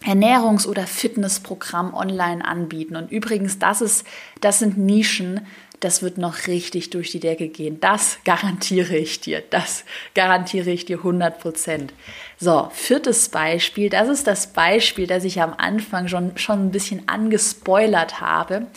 Ernährungs- 0.06 0.68
oder 0.68 0.86
Fitnessprogramm 0.86 1.94
online 1.94 2.46
anbieten. 2.46 2.96
Und 2.96 3.12
übrigens, 3.12 3.58
das 3.58 3.82
ist, 3.82 4.06
das 4.42 4.60
sind 4.60 4.78
Nischen, 4.78 5.42
das 5.80 6.02
wird 6.02 6.18
noch 6.18 6.48
richtig 6.48 6.90
durch 6.90 7.12
die 7.12 7.20
Decke 7.20 7.50
gehen. 7.50 7.80
Das 7.80 8.18
garantiere 8.26 8.96
ich 8.96 9.22
dir. 9.22 9.44
Das 9.50 9.86
garantiere 10.16 10.72
ich 10.72 10.86
dir 10.86 10.98
100 10.98 11.40
Prozent. 11.40 11.94
So, 12.40 12.70
viertes 12.74 13.30
Beispiel. 13.30 13.90
Das 13.90 14.10
ist 14.10 14.26
das 14.28 14.48
Beispiel, 14.54 15.08
das 15.08 15.24
ich 15.24 15.42
am 15.42 15.54
Anfang 15.58 16.08
schon, 16.08 16.38
schon 16.38 16.68
ein 16.68 16.72
bisschen 16.72 17.08
angespoilert 17.08 18.22
habe. 18.22 18.68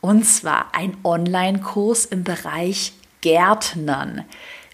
Und 0.00 0.24
zwar 0.24 0.66
ein 0.72 0.96
Online-Kurs 1.02 2.04
im 2.04 2.22
Bereich 2.22 2.92
Gärtnern. 3.22 4.24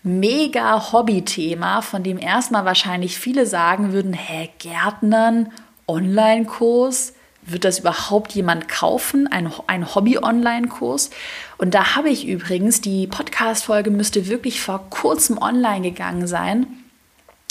Mega 0.02 0.92
Hobbythema, 0.92 1.80
von 1.80 2.02
dem 2.02 2.18
erstmal 2.18 2.64
wahrscheinlich 2.64 3.18
viele 3.18 3.46
sagen 3.46 3.92
würden, 3.92 4.12
hä, 4.12 4.50
Gärtnern, 4.58 5.52
Online-Kurs, 5.86 7.14
wird 7.42 7.64
das 7.64 7.80
überhaupt 7.80 8.32
jemand 8.32 8.68
kaufen? 8.68 9.26
Ein, 9.26 9.52
ein 9.66 9.94
Hobby-Online-Kurs? 9.94 11.10
Und 11.58 11.74
da 11.74 11.96
habe 11.96 12.08
ich 12.08 12.26
übrigens, 12.26 12.80
die 12.80 13.06
Podcast-Folge 13.06 13.90
müsste 13.90 14.28
wirklich 14.28 14.60
vor 14.60 14.88
kurzem 14.90 15.38
online 15.38 15.82
gegangen 15.82 16.26
sein. 16.26 16.66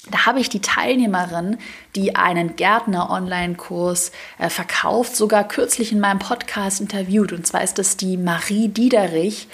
Da 0.09 0.25
habe 0.25 0.39
ich 0.39 0.49
die 0.49 0.61
Teilnehmerin, 0.61 1.57
die 1.95 2.15
einen 2.15 2.55
Gärtner-Online-Kurs 2.55 4.11
äh, 4.39 4.49
verkauft, 4.49 5.15
sogar 5.15 5.47
kürzlich 5.47 5.91
in 5.91 5.99
meinem 5.99 6.19
Podcast 6.19 6.81
interviewt. 6.81 7.31
Und 7.33 7.45
zwar 7.45 7.63
ist 7.63 7.77
das 7.77 7.97
die 7.97 8.17
Marie 8.17 8.67
Diederich, 8.67 9.47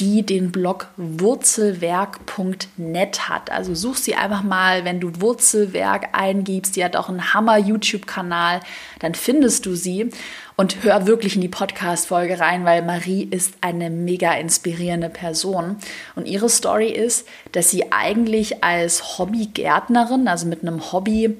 die 0.00 0.24
den 0.24 0.50
Blog 0.50 0.88
wurzelwerk.net 0.96 3.28
hat. 3.28 3.52
Also 3.52 3.74
such 3.74 3.98
sie 3.98 4.14
einfach 4.14 4.42
mal, 4.42 4.86
wenn 4.86 4.98
du 4.98 5.20
Wurzelwerk 5.20 6.08
eingibst. 6.12 6.76
Die 6.76 6.84
hat 6.84 6.96
auch 6.96 7.10
einen 7.10 7.34
Hammer 7.34 7.58
YouTube-Kanal, 7.58 8.60
dann 9.00 9.14
findest 9.14 9.66
du 9.66 9.74
sie 9.74 10.08
und 10.56 10.82
hör 10.82 11.06
wirklich 11.06 11.36
in 11.36 11.42
die 11.42 11.48
Podcast-Folge 11.48 12.40
rein, 12.40 12.64
weil 12.64 12.80
Marie 12.82 13.24
ist 13.24 13.56
eine 13.60 13.90
mega 13.90 14.32
inspirierende 14.32 15.10
Person. 15.10 15.76
Und 16.16 16.26
ihre 16.26 16.48
Story 16.48 16.88
ist, 16.88 17.28
dass 17.52 17.70
sie 17.70 17.92
eigentlich 17.92 18.64
als 18.64 19.18
Hobbygärtnerin, 19.18 20.26
also 20.28 20.46
mit 20.46 20.62
einem 20.62 20.92
Hobby, 20.92 21.36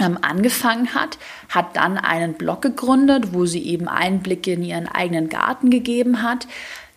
ähm, 0.00 0.18
angefangen 0.22 0.94
hat, 0.94 1.18
hat 1.48 1.76
dann 1.76 1.98
einen 1.98 2.34
Blog 2.34 2.62
gegründet, 2.62 3.32
wo 3.32 3.46
sie 3.46 3.64
eben 3.64 3.88
Einblicke 3.88 4.52
in 4.52 4.62
ihren 4.62 4.88
eigenen 4.88 5.28
Garten 5.28 5.70
gegeben 5.70 6.22
hat, 6.22 6.46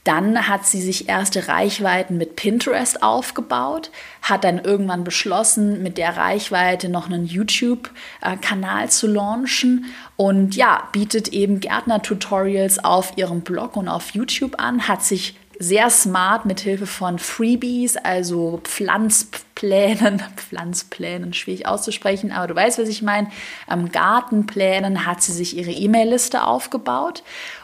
Dann 0.04 0.48
hat 0.48 0.66
sie 0.66 0.82
sich 0.82 1.10
erste 1.10 1.48
Reichweiten 1.48 2.18
mit 2.18 2.36
Pinterest 2.36 3.04
aufgebaut, 3.04 3.92
hat 4.24 4.44
dann 4.44 4.58
irgendwann 4.58 5.04
beschlossen, 5.04 5.84
mit 5.84 6.00
der 6.00 6.18
Reichweite 6.18 6.90
noch 6.90 7.06
einen 7.06 7.26
YouTube-Kanal 7.26 8.90
zu 8.90 9.06
launchen 9.06 9.86
und 10.16 10.56
ja, 10.56 10.88
bietet 10.92 11.28
eben 11.28 11.60
Gärtner-Tutorials 11.60 12.84
auf 12.84 13.16
ihrem 13.16 13.42
Blog 13.42 13.78
und 13.78 13.88
auf 13.88 14.12
YouTube 14.12 14.60
an, 14.60 14.88
hat 14.88 15.04
sich 15.04 15.36
sehr 15.62 15.92
smart 15.92 16.46
mit 16.48 16.60
Hilfe 16.60 16.88
von 16.88 17.20
Freebies, 17.20 17.96
also 17.96 18.60
Pflanzplänen, 18.64 20.24
Pflanzplänen, 20.36 21.34
schwierig 21.34 21.68
auszusprechen, 21.68 22.32
aber 22.32 22.48
du 22.48 22.56
weißt, 22.56 22.80
was 22.80 22.90
ich 22.90 23.04
meine, 23.04 23.30
am 23.68 23.92
Gartenplänen 23.92 25.06
hat 25.06 25.22
sie 25.22 25.32
sich 25.32 25.56
ihre 25.56 25.70
E-Mail-Liste 25.70 26.44
aufgebaut 26.44 27.22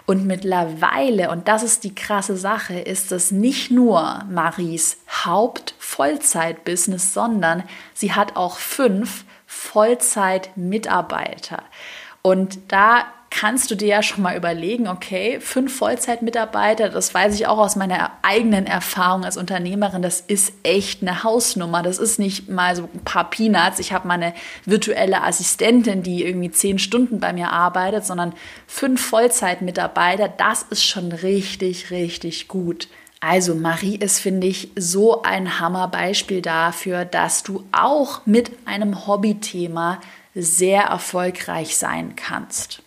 und 0.08 0.26
mittlerweile, 0.26 1.30
und 1.30 1.50
das 1.50 1.63
ist 1.63 1.84
die 1.84 1.93
krasse 1.93 2.38
Sache, 2.38 2.80
ist 2.80 3.12
das 3.12 3.30
nicht 3.30 3.72
nur 3.72 4.24
Maries 4.30 4.98
Haupt-Vollzeit-Business, 5.26 7.13
sondern 7.13 7.63
sie 7.93 8.13
hat 8.13 8.38
auch 8.38 8.58
fünf 8.58 9.26
Vollzeit-Mitarbeiter. 9.48 11.62
Und 12.22 12.58
da 12.70 13.04
kannst 13.30 13.70
du 13.70 13.76
dir 13.76 13.88
ja 13.88 14.04
schon 14.04 14.24
mal 14.24 14.38
überlegen, 14.38 14.88
okay, 14.88 15.40
fünf 15.40 15.76
Vollzeitmitarbeiter, 15.78 16.90
das 16.90 17.13
weiß 17.13 17.36
ich 17.36 17.48
auch 17.48 17.58
aus 17.58 17.76
meiner 17.76 18.12
eigenen 18.22 18.66
Erfahrung 18.66 19.26
als 19.26 19.38
Unternehmerin, 19.38 20.02
das 20.02 20.22
ist 20.22 20.54
echt 20.63 21.02
eine 21.02 21.24
Hausnummer. 21.24 21.84
Das 21.84 22.00
ist 22.00 22.20
nicht 22.20 22.50
mal 22.50 22.76
so 22.76 22.90
ein 22.94 23.04
paar 23.04 23.30
Peanuts. 23.30 23.80
Ich 23.80 23.94
habe 23.94 24.08
meine 24.08 24.34
virtuelle 24.66 25.24
Assistentin, 25.24 26.04
die 26.04 26.24
irgendwie 26.24 26.52
zehn 26.52 26.80
Stunden 26.80 27.20
bei 27.20 27.34
mir 27.34 27.52
arbeitet, 27.52 28.06
sondern 28.06 28.34
fünf 28.66 29.06
Vollzeitmitarbeiter, 29.06 30.30
das 30.30 30.63
ist 30.63 30.84
schon 30.84 31.12
richtig, 31.12 31.92
richtig 31.92 32.48
gut. 32.48 32.88
Also 33.20 33.56
Marie 33.56 33.96
ist, 33.96 34.20
finde 34.20 34.48
ich, 34.48 34.72
so 34.76 35.24
ein 35.24 35.60
Hammerbeispiel 35.60 36.42
dafür, 36.42 37.04
dass 37.04 37.44
du 37.44 37.66
auch 37.72 38.26
mit 38.26 38.52
einem 38.66 39.08
Hobbythema 39.08 40.00
sehr 40.36 40.84
erfolgreich 40.84 41.78
sein 41.78 42.16
kannst. 42.16 42.84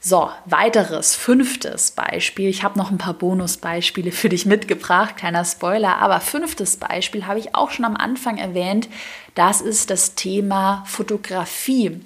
So, 0.00 0.30
weiteres, 0.44 1.16
fünftes 1.16 1.90
Beispiel. 1.90 2.48
Ich 2.48 2.62
habe 2.62 2.78
noch 2.78 2.92
ein 2.92 2.98
paar 2.98 3.14
Bonusbeispiele 3.14 4.12
für 4.12 4.28
dich 4.28 4.46
mitgebracht, 4.46 5.16
kleiner 5.16 5.44
Spoiler, 5.44 5.96
aber 5.96 6.20
fünftes 6.20 6.76
Beispiel 6.76 7.26
habe 7.26 7.40
ich 7.40 7.56
auch 7.56 7.72
schon 7.72 7.84
am 7.84 7.96
Anfang 7.96 8.38
erwähnt. 8.38 8.88
Das 9.34 9.60
ist 9.60 9.90
das 9.90 10.14
Thema 10.14 10.84
Fotografie. 10.86 12.00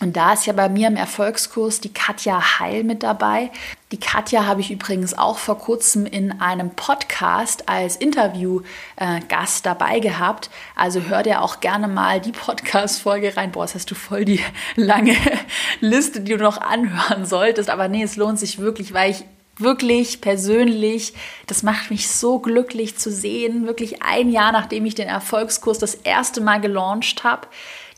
Und 0.00 0.16
da 0.16 0.32
ist 0.32 0.46
ja 0.46 0.52
bei 0.52 0.68
mir 0.68 0.86
im 0.86 0.96
Erfolgskurs 0.96 1.80
die 1.80 1.92
Katja 1.92 2.60
Heil 2.60 2.84
mit 2.84 3.02
dabei. 3.02 3.50
Die 3.90 3.98
Katja 3.98 4.46
habe 4.46 4.60
ich 4.60 4.70
übrigens 4.70 5.16
auch 5.18 5.38
vor 5.38 5.58
kurzem 5.58 6.06
in 6.06 6.40
einem 6.40 6.70
Podcast 6.70 7.68
als 7.68 7.96
Interviewgast 7.96 9.66
dabei 9.66 9.98
gehabt. 9.98 10.50
Also 10.76 11.00
hör 11.02 11.24
dir 11.24 11.42
auch 11.42 11.58
gerne 11.58 11.88
mal 11.88 12.20
die 12.20 12.30
Podcast-Folge 12.30 13.36
rein. 13.36 13.50
Boah, 13.50 13.64
jetzt 13.64 13.74
hast 13.74 13.90
du 13.90 13.96
voll 13.96 14.24
die 14.24 14.40
lange 14.76 15.16
Liste, 15.80 16.20
die 16.20 16.36
du 16.36 16.44
noch 16.44 16.60
anhören 16.60 17.26
solltest. 17.26 17.68
Aber 17.68 17.88
nee, 17.88 18.04
es 18.04 18.14
lohnt 18.14 18.38
sich 18.38 18.58
wirklich, 18.58 18.94
weil 18.94 19.10
ich 19.10 19.24
wirklich 19.56 20.20
persönlich, 20.20 21.14
das 21.48 21.64
macht 21.64 21.90
mich 21.90 22.08
so 22.08 22.38
glücklich 22.38 22.96
zu 22.96 23.10
sehen, 23.10 23.66
wirklich 23.66 24.02
ein 24.02 24.30
Jahr 24.30 24.52
nachdem 24.52 24.86
ich 24.86 24.94
den 24.94 25.08
Erfolgskurs 25.08 25.80
das 25.80 25.96
erste 25.96 26.40
Mal 26.40 26.60
gelauncht 26.60 27.24
habe, 27.24 27.48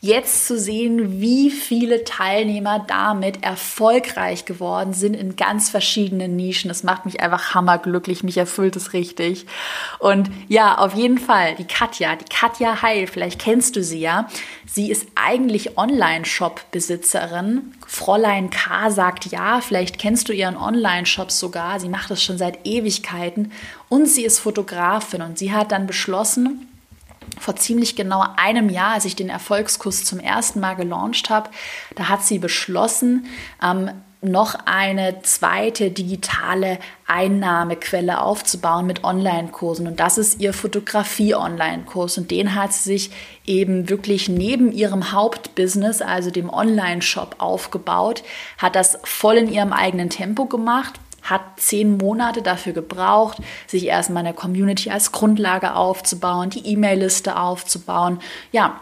jetzt 0.03 0.47
zu 0.47 0.57
sehen, 0.57 1.21
wie 1.21 1.51
viele 1.51 2.03
Teilnehmer 2.03 2.83
damit 2.87 3.43
erfolgreich 3.43 4.45
geworden 4.45 4.93
sind 4.93 5.13
in 5.13 5.35
ganz 5.35 5.69
verschiedenen 5.69 6.35
Nischen. 6.35 6.69
Das 6.69 6.81
macht 6.81 7.05
mich 7.05 7.21
einfach 7.21 7.53
hammerglücklich, 7.53 8.23
mich 8.23 8.37
erfüllt 8.37 8.75
es 8.75 8.93
richtig. 8.93 9.45
Und 9.99 10.31
ja, 10.47 10.79
auf 10.79 10.95
jeden 10.95 11.19
Fall, 11.19 11.53
die 11.53 11.67
Katja, 11.67 12.15
die 12.15 12.25
Katja 12.25 12.81
Heil, 12.81 13.05
vielleicht 13.05 13.39
kennst 13.39 13.75
du 13.75 13.83
sie 13.83 13.99
ja. 13.99 14.27
Sie 14.65 14.89
ist 14.89 15.05
eigentlich 15.13 15.77
Online-Shop-Besitzerin. 15.77 17.75
Fräulein 17.85 18.49
K 18.49 18.89
sagt 18.89 19.27
ja, 19.27 19.61
vielleicht 19.61 19.99
kennst 19.99 20.29
du 20.29 20.33
ihren 20.33 20.57
Online-Shop 20.57 21.29
sogar. 21.29 21.79
Sie 21.79 21.89
macht 21.89 22.09
das 22.09 22.23
schon 22.23 22.39
seit 22.39 22.65
Ewigkeiten 22.65 23.51
und 23.87 24.07
sie 24.07 24.25
ist 24.25 24.39
Fotografin 24.39 25.21
und 25.21 25.37
sie 25.37 25.53
hat 25.53 25.71
dann 25.71 25.85
beschlossen, 25.85 26.70
vor 27.41 27.55
ziemlich 27.55 27.95
genau 27.95 28.23
einem 28.37 28.69
Jahr, 28.69 28.93
als 28.93 29.05
ich 29.05 29.15
den 29.15 29.29
Erfolgskurs 29.29 30.05
zum 30.05 30.19
ersten 30.19 30.59
Mal 30.59 30.75
gelauncht 30.75 31.29
habe, 31.29 31.49
da 31.95 32.07
hat 32.07 32.23
sie 32.23 32.39
beschlossen, 32.39 33.25
ähm, 33.63 33.89
noch 34.23 34.53
eine 34.65 35.23
zweite 35.23 35.89
digitale 35.89 36.77
Einnahmequelle 37.07 38.21
aufzubauen 38.21 38.85
mit 38.85 39.03
Online-Kursen. 39.03 39.87
Und 39.87 39.99
das 39.99 40.19
ist 40.19 40.39
ihr 40.39 40.53
Fotografie-Online-Kurs. 40.53 42.19
Und 42.19 42.29
den 42.29 42.53
hat 42.53 42.71
sie 42.71 42.83
sich 42.83 43.11
eben 43.47 43.89
wirklich 43.89 44.29
neben 44.29 44.71
ihrem 44.71 45.11
Hauptbusiness, 45.11 46.03
also 46.03 46.29
dem 46.29 46.51
Online-Shop, 46.51 47.37
aufgebaut, 47.39 48.21
hat 48.59 48.75
das 48.75 48.99
voll 49.03 49.37
in 49.37 49.51
ihrem 49.51 49.73
eigenen 49.73 50.11
Tempo 50.11 50.45
gemacht 50.45 50.99
hat 51.21 51.41
zehn 51.57 51.97
Monate 51.97 52.41
dafür 52.41 52.73
gebraucht, 52.73 53.37
sich 53.67 53.85
erstmal 53.85 54.25
eine 54.25 54.33
Community 54.33 54.89
als 54.89 55.11
Grundlage 55.11 55.75
aufzubauen, 55.75 56.49
die 56.49 56.65
E-Mail-Liste 56.67 57.37
aufzubauen. 57.37 58.19
Ja, 58.51 58.79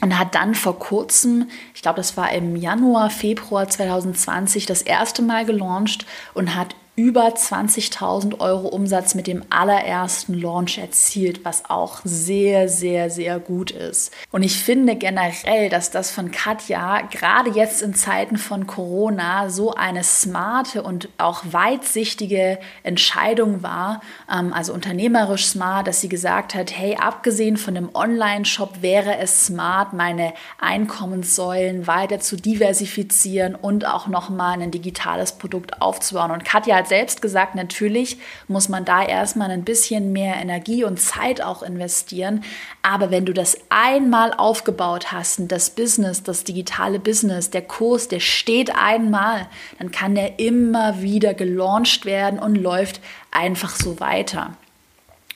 und 0.00 0.18
hat 0.18 0.34
dann 0.34 0.54
vor 0.54 0.78
kurzem, 0.78 1.48
ich 1.74 1.82
glaube, 1.82 1.96
das 1.96 2.16
war 2.16 2.32
im 2.32 2.54
Januar, 2.56 3.10
Februar 3.10 3.68
2020, 3.68 4.66
das 4.66 4.82
erste 4.82 5.22
Mal 5.22 5.44
gelauncht 5.44 6.06
und 6.34 6.54
hat 6.54 6.76
über 6.98 7.28
20.000 7.28 8.40
Euro 8.40 8.66
Umsatz 8.66 9.14
mit 9.14 9.28
dem 9.28 9.44
allerersten 9.50 10.34
Launch 10.34 10.78
erzielt, 10.78 11.44
was 11.44 11.70
auch 11.70 12.00
sehr, 12.02 12.68
sehr, 12.68 13.08
sehr 13.08 13.38
gut 13.38 13.70
ist. 13.70 14.12
Und 14.32 14.42
ich 14.42 14.60
finde 14.60 14.96
generell, 14.96 15.68
dass 15.68 15.92
das 15.92 16.10
von 16.10 16.32
Katja 16.32 17.02
gerade 17.02 17.50
jetzt 17.50 17.82
in 17.82 17.94
Zeiten 17.94 18.36
von 18.36 18.66
Corona 18.66 19.48
so 19.48 19.74
eine 19.74 20.02
smarte 20.02 20.82
und 20.82 21.08
auch 21.18 21.44
weitsichtige 21.48 22.58
Entscheidung 22.82 23.62
war, 23.62 24.00
ähm, 24.28 24.52
also 24.52 24.72
unternehmerisch 24.72 25.46
smart, 25.46 25.86
dass 25.86 26.00
sie 26.00 26.08
gesagt 26.08 26.56
hat, 26.56 26.76
hey, 26.76 26.96
abgesehen 26.96 27.58
von 27.58 27.76
dem 27.76 27.94
Online-Shop 27.94 28.82
wäre 28.82 29.18
es 29.18 29.46
smart, 29.46 29.92
meine 29.92 30.32
Einkommenssäulen 30.60 31.86
weiter 31.86 32.18
zu 32.18 32.34
diversifizieren 32.34 33.54
und 33.54 33.86
auch 33.86 34.08
nochmal 34.08 34.60
ein 34.60 34.72
digitales 34.72 35.30
Produkt 35.30 35.80
aufzubauen. 35.80 36.32
Und 36.32 36.44
Katja 36.44 36.74
hat 36.74 36.87
selbst 36.88 37.22
gesagt, 37.22 37.54
natürlich 37.54 38.18
muss 38.48 38.68
man 38.68 38.84
da 38.84 39.04
erstmal 39.04 39.50
ein 39.50 39.64
bisschen 39.64 40.12
mehr 40.12 40.36
Energie 40.36 40.84
und 40.84 41.00
Zeit 41.00 41.42
auch 41.42 41.62
investieren. 41.62 42.42
Aber 42.82 43.10
wenn 43.10 43.24
du 43.24 43.32
das 43.32 43.58
einmal 43.68 44.32
aufgebaut 44.32 45.12
hast, 45.12 45.40
das 45.48 45.70
Business, 45.70 46.22
das 46.22 46.44
digitale 46.44 46.98
Business, 46.98 47.50
der 47.50 47.62
Kurs, 47.62 48.08
der 48.08 48.20
steht 48.20 48.74
einmal, 48.74 49.48
dann 49.78 49.90
kann 49.90 50.14
der 50.14 50.38
immer 50.38 51.02
wieder 51.02 51.34
gelauncht 51.34 52.04
werden 52.04 52.38
und 52.38 52.56
läuft 52.56 53.00
einfach 53.30 53.70
so 53.70 54.00
weiter. 54.00 54.56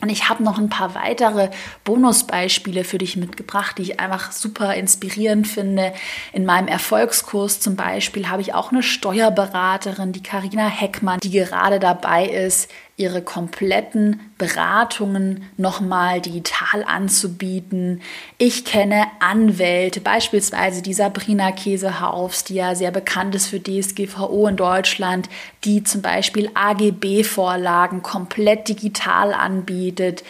Und 0.03 0.09
ich 0.09 0.29
habe 0.29 0.43
noch 0.43 0.59
ein 0.59 0.69
paar 0.69 0.97
weitere 0.97 1.51
Bonusbeispiele 1.85 2.83
für 2.83 2.99
dich 2.99 3.17
mitgebracht, 3.17 3.79
die 3.79 3.83
ich 3.83 4.01
einfach 4.01 4.33
super 4.33 4.75
inspirierend 4.75 5.47
finde. 5.47 5.95
In 6.33 6.45
meinem 6.45 6.67
Erfolgskurs 6.67 7.61
zum 7.61 7.77
Beispiel 7.77 8.29
habe 8.29 8.43
ich 8.43 8.53
auch 8.53 8.73
eine 8.73 8.83
Steuerberaterin, 8.83 10.13
die 10.13 10.23
Karina 10.23 10.67
Heckmann, 10.67 11.21
die 11.21 11.31
gerade 11.31 11.79
dabei 11.79 12.27
ist, 12.27 12.69
ihre 12.97 13.23
kompletten 13.23 14.21
Beratungen 14.37 15.49
nochmal 15.57 16.21
digital 16.21 16.85
anzubieten. 16.85 18.03
Ich 18.39 18.65
kenne 18.65 19.07
Anwälte, 19.19 20.01
beispielsweise 20.01 20.83
die 20.83 20.93
Sabrina 20.93 21.53
Käsehaufs, 21.53 22.45
die 22.45 22.55
ja 22.55 22.75
sehr 22.75 22.91
bekannt 22.91 23.35
ist 23.35 23.49
für 23.49 23.61
DSGVO 23.61 24.47
in 24.47 24.57
Deutschland, 24.57 25.29
die 25.65 25.83
zum 25.83 26.03
Beispiel 26.03 26.51
AGB-Vorlagen 26.55 28.03
komplett 28.03 28.69
digital 28.69 29.33
anbietet. 29.33 30.23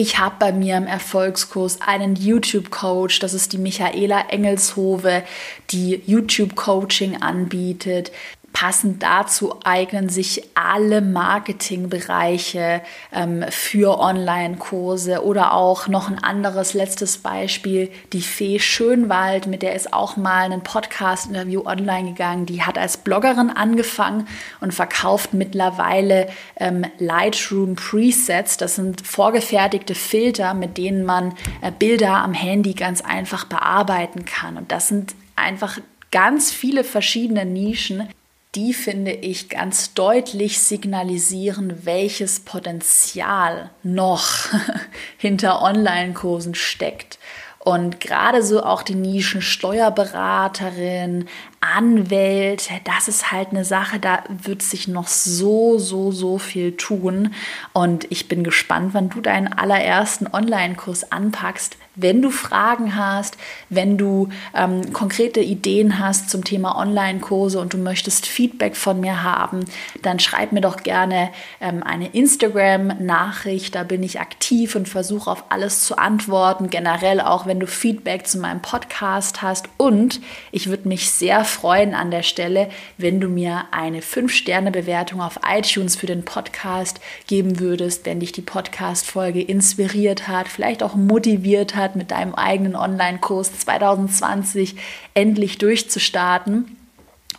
Ich 0.00 0.18
habe 0.20 0.36
bei 0.38 0.52
mir 0.52 0.76
im 0.76 0.86
Erfolgskurs 0.86 1.80
einen 1.80 2.14
YouTube-Coach, 2.14 3.18
das 3.18 3.34
ist 3.34 3.52
die 3.52 3.58
Michaela 3.58 4.28
Engelshove, 4.28 5.24
die 5.70 6.00
YouTube-Coaching 6.06 7.20
anbietet. 7.20 8.12
Passend 8.52 9.02
dazu 9.02 9.54
eignen 9.62 10.08
sich 10.08 10.42
alle 10.54 11.00
Marketingbereiche 11.00 12.82
ähm, 13.12 13.44
für 13.50 14.00
Online-Kurse 14.00 15.24
oder 15.24 15.52
auch 15.52 15.86
noch 15.86 16.10
ein 16.10 16.18
anderes 16.18 16.74
letztes 16.74 17.18
Beispiel, 17.18 17.90
die 18.12 18.20
Fee 18.20 18.58
Schönwald, 18.58 19.46
mit 19.46 19.62
der 19.62 19.76
ist 19.76 19.92
auch 19.92 20.16
mal 20.16 20.50
ein 20.50 20.62
Podcast-Interview 20.62 21.66
online 21.66 22.10
gegangen. 22.10 22.46
Die 22.46 22.62
hat 22.62 22.78
als 22.78 22.96
Bloggerin 22.96 23.50
angefangen 23.50 24.26
und 24.60 24.74
verkauft 24.74 25.34
mittlerweile 25.34 26.28
ähm, 26.56 26.84
Lightroom 26.98 27.76
Presets. 27.76 28.56
Das 28.56 28.74
sind 28.74 29.06
vorgefertigte 29.06 29.94
Filter, 29.94 30.54
mit 30.54 30.78
denen 30.78 31.04
man 31.04 31.34
äh, 31.60 31.70
Bilder 31.70 32.22
am 32.22 32.34
Handy 32.34 32.72
ganz 32.72 33.02
einfach 33.02 33.44
bearbeiten 33.44 34.24
kann. 34.24 34.56
Und 34.56 34.72
das 34.72 34.88
sind 34.88 35.14
einfach 35.36 35.78
ganz 36.10 36.50
viele 36.50 36.84
verschiedene 36.84 37.44
Nischen, 37.44 38.08
die 38.54 38.72
finde 38.72 39.12
ich 39.12 39.48
ganz 39.48 39.94
deutlich 39.94 40.60
signalisieren, 40.60 41.84
welches 41.84 42.40
Potenzial 42.40 43.70
noch 43.82 44.48
hinter 45.18 45.62
Online-Kursen 45.62 46.54
steckt. 46.54 47.18
Und 47.58 48.00
gerade 48.00 48.42
so 48.42 48.62
auch 48.62 48.82
die 48.82 48.94
Nischen 48.94 49.42
Steuerberaterin, 49.42 51.28
Anwälte, 51.60 52.74
das 52.84 53.08
ist 53.08 53.32
halt 53.32 53.48
eine 53.50 53.64
Sache, 53.64 53.98
da 53.98 54.22
wird 54.28 54.62
sich 54.62 54.86
noch 54.86 55.08
so, 55.08 55.78
so, 55.78 56.12
so 56.12 56.38
viel 56.38 56.76
tun. 56.76 57.34
Und 57.72 58.06
ich 58.10 58.28
bin 58.28 58.44
gespannt, 58.44 58.94
wann 58.94 59.08
du 59.08 59.20
deinen 59.20 59.52
allerersten 59.52 60.28
Online-Kurs 60.32 61.10
anpackst. 61.10 61.76
Wenn 62.00 62.22
du 62.22 62.30
Fragen 62.30 62.94
hast, 62.94 63.36
wenn 63.70 63.98
du 63.98 64.28
ähm, 64.54 64.92
konkrete 64.92 65.40
Ideen 65.40 65.98
hast 65.98 66.30
zum 66.30 66.44
Thema 66.44 66.78
Online-Kurse 66.78 67.58
und 67.58 67.72
du 67.72 67.78
möchtest 67.78 68.26
Feedback 68.26 68.76
von 68.76 69.00
mir 69.00 69.24
haben, 69.24 69.64
dann 70.02 70.20
schreib 70.20 70.52
mir 70.52 70.60
doch 70.60 70.84
gerne 70.84 71.30
ähm, 71.60 71.82
eine 71.82 72.06
Instagram-Nachricht. 72.10 73.74
Da 73.74 73.82
bin 73.82 74.04
ich 74.04 74.20
aktiv 74.20 74.76
und 74.76 74.88
versuche 74.88 75.28
auf 75.28 75.46
alles 75.48 75.82
zu 75.82 75.98
antworten. 75.98 76.70
Generell 76.70 77.20
auch, 77.20 77.46
wenn 77.46 77.58
du 77.58 77.66
Feedback 77.66 78.28
zu 78.28 78.38
meinem 78.38 78.62
Podcast 78.62 79.42
hast. 79.42 79.68
Und 79.76 80.20
ich 80.52 80.68
würde 80.68 80.86
mich 80.86 81.10
sehr 81.10 81.47
freuen 81.48 81.94
an 81.94 82.10
der 82.10 82.22
Stelle, 82.22 82.68
wenn 82.96 83.20
du 83.20 83.28
mir 83.28 83.64
eine 83.72 84.00
5-Sterne-Bewertung 84.00 85.20
auf 85.20 85.40
iTunes 85.48 85.96
für 85.96 86.06
den 86.06 86.24
Podcast 86.24 87.00
geben 87.26 87.58
würdest, 87.58 88.06
wenn 88.06 88.20
dich 88.20 88.32
die 88.32 88.42
Podcast-Folge 88.42 89.42
inspiriert 89.42 90.28
hat, 90.28 90.48
vielleicht 90.48 90.82
auch 90.82 90.94
motiviert 90.94 91.74
hat, 91.74 91.96
mit 91.96 92.10
deinem 92.10 92.34
eigenen 92.34 92.76
Online-Kurs 92.76 93.58
2020 93.58 94.76
endlich 95.14 95.58
durchzustarten. 95.58 96.76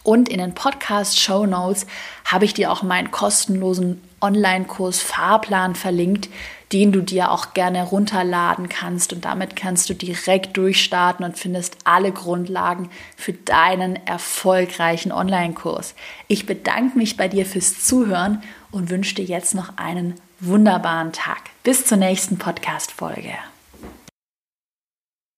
Und 0.03 0.29
in 0.29 0.39
den 0.39 0.53
Podcast-Show 0.53 1.45
Notes 1.45 1.85
habe 2.25 2.45
ich 2.45 2.53
dir 2.53 2.71
auch 2.71 2.83
meinen 2.83 3.11
kostenlosen 3.11 4.01
Online-Kurs 4.21 5.01
Fahrplan 5.01 5.75
verlinkt, 5.75 6.29
den 6.71 6.91
du 6.91 7.01
dir 7.01 7.31
auch 7.31 7.53
gerne 7.53 7.83
runterladen 7.83 8.69
kannst. 8.69 9.13
Und 9.13 9.25
damit 9.25 9.55
kannst 9.55 9.89
du 9.89 9.93
direkt 9.93 10.55
durchstarten 10.55 11.25
und 11.25 11.37
findest 11.37 11.77
alle 11.83 12.11
Grundlagen 12.11 12.89
für 13.15 13.33
deinen 13.33 13.95
erfolgreichen 14.05 15.11
Online-Kurs. 15.11 15.95
Ich 16.27 16.45
bedanke 16.45 16.97
mich 16.97 17.17
bei 17.17 17.27
dir 17.27 17.45
fürs 17.45 17.83
Zuhören 17.83 18.43
und 18.71 18.89
wünsche 18.89 19.15
dir 19.15 19.25
jetzt 19.25 19.55
noch 19.55 19.77
einen 19.77 20.15
wunderbaren 20.39 21.11
Tag. 21.11 21.41
Bis 21.63 21.85
zur 21.85 21.97
nächsten 21.97 22.37
Podcast-Folge. 22.37 23.33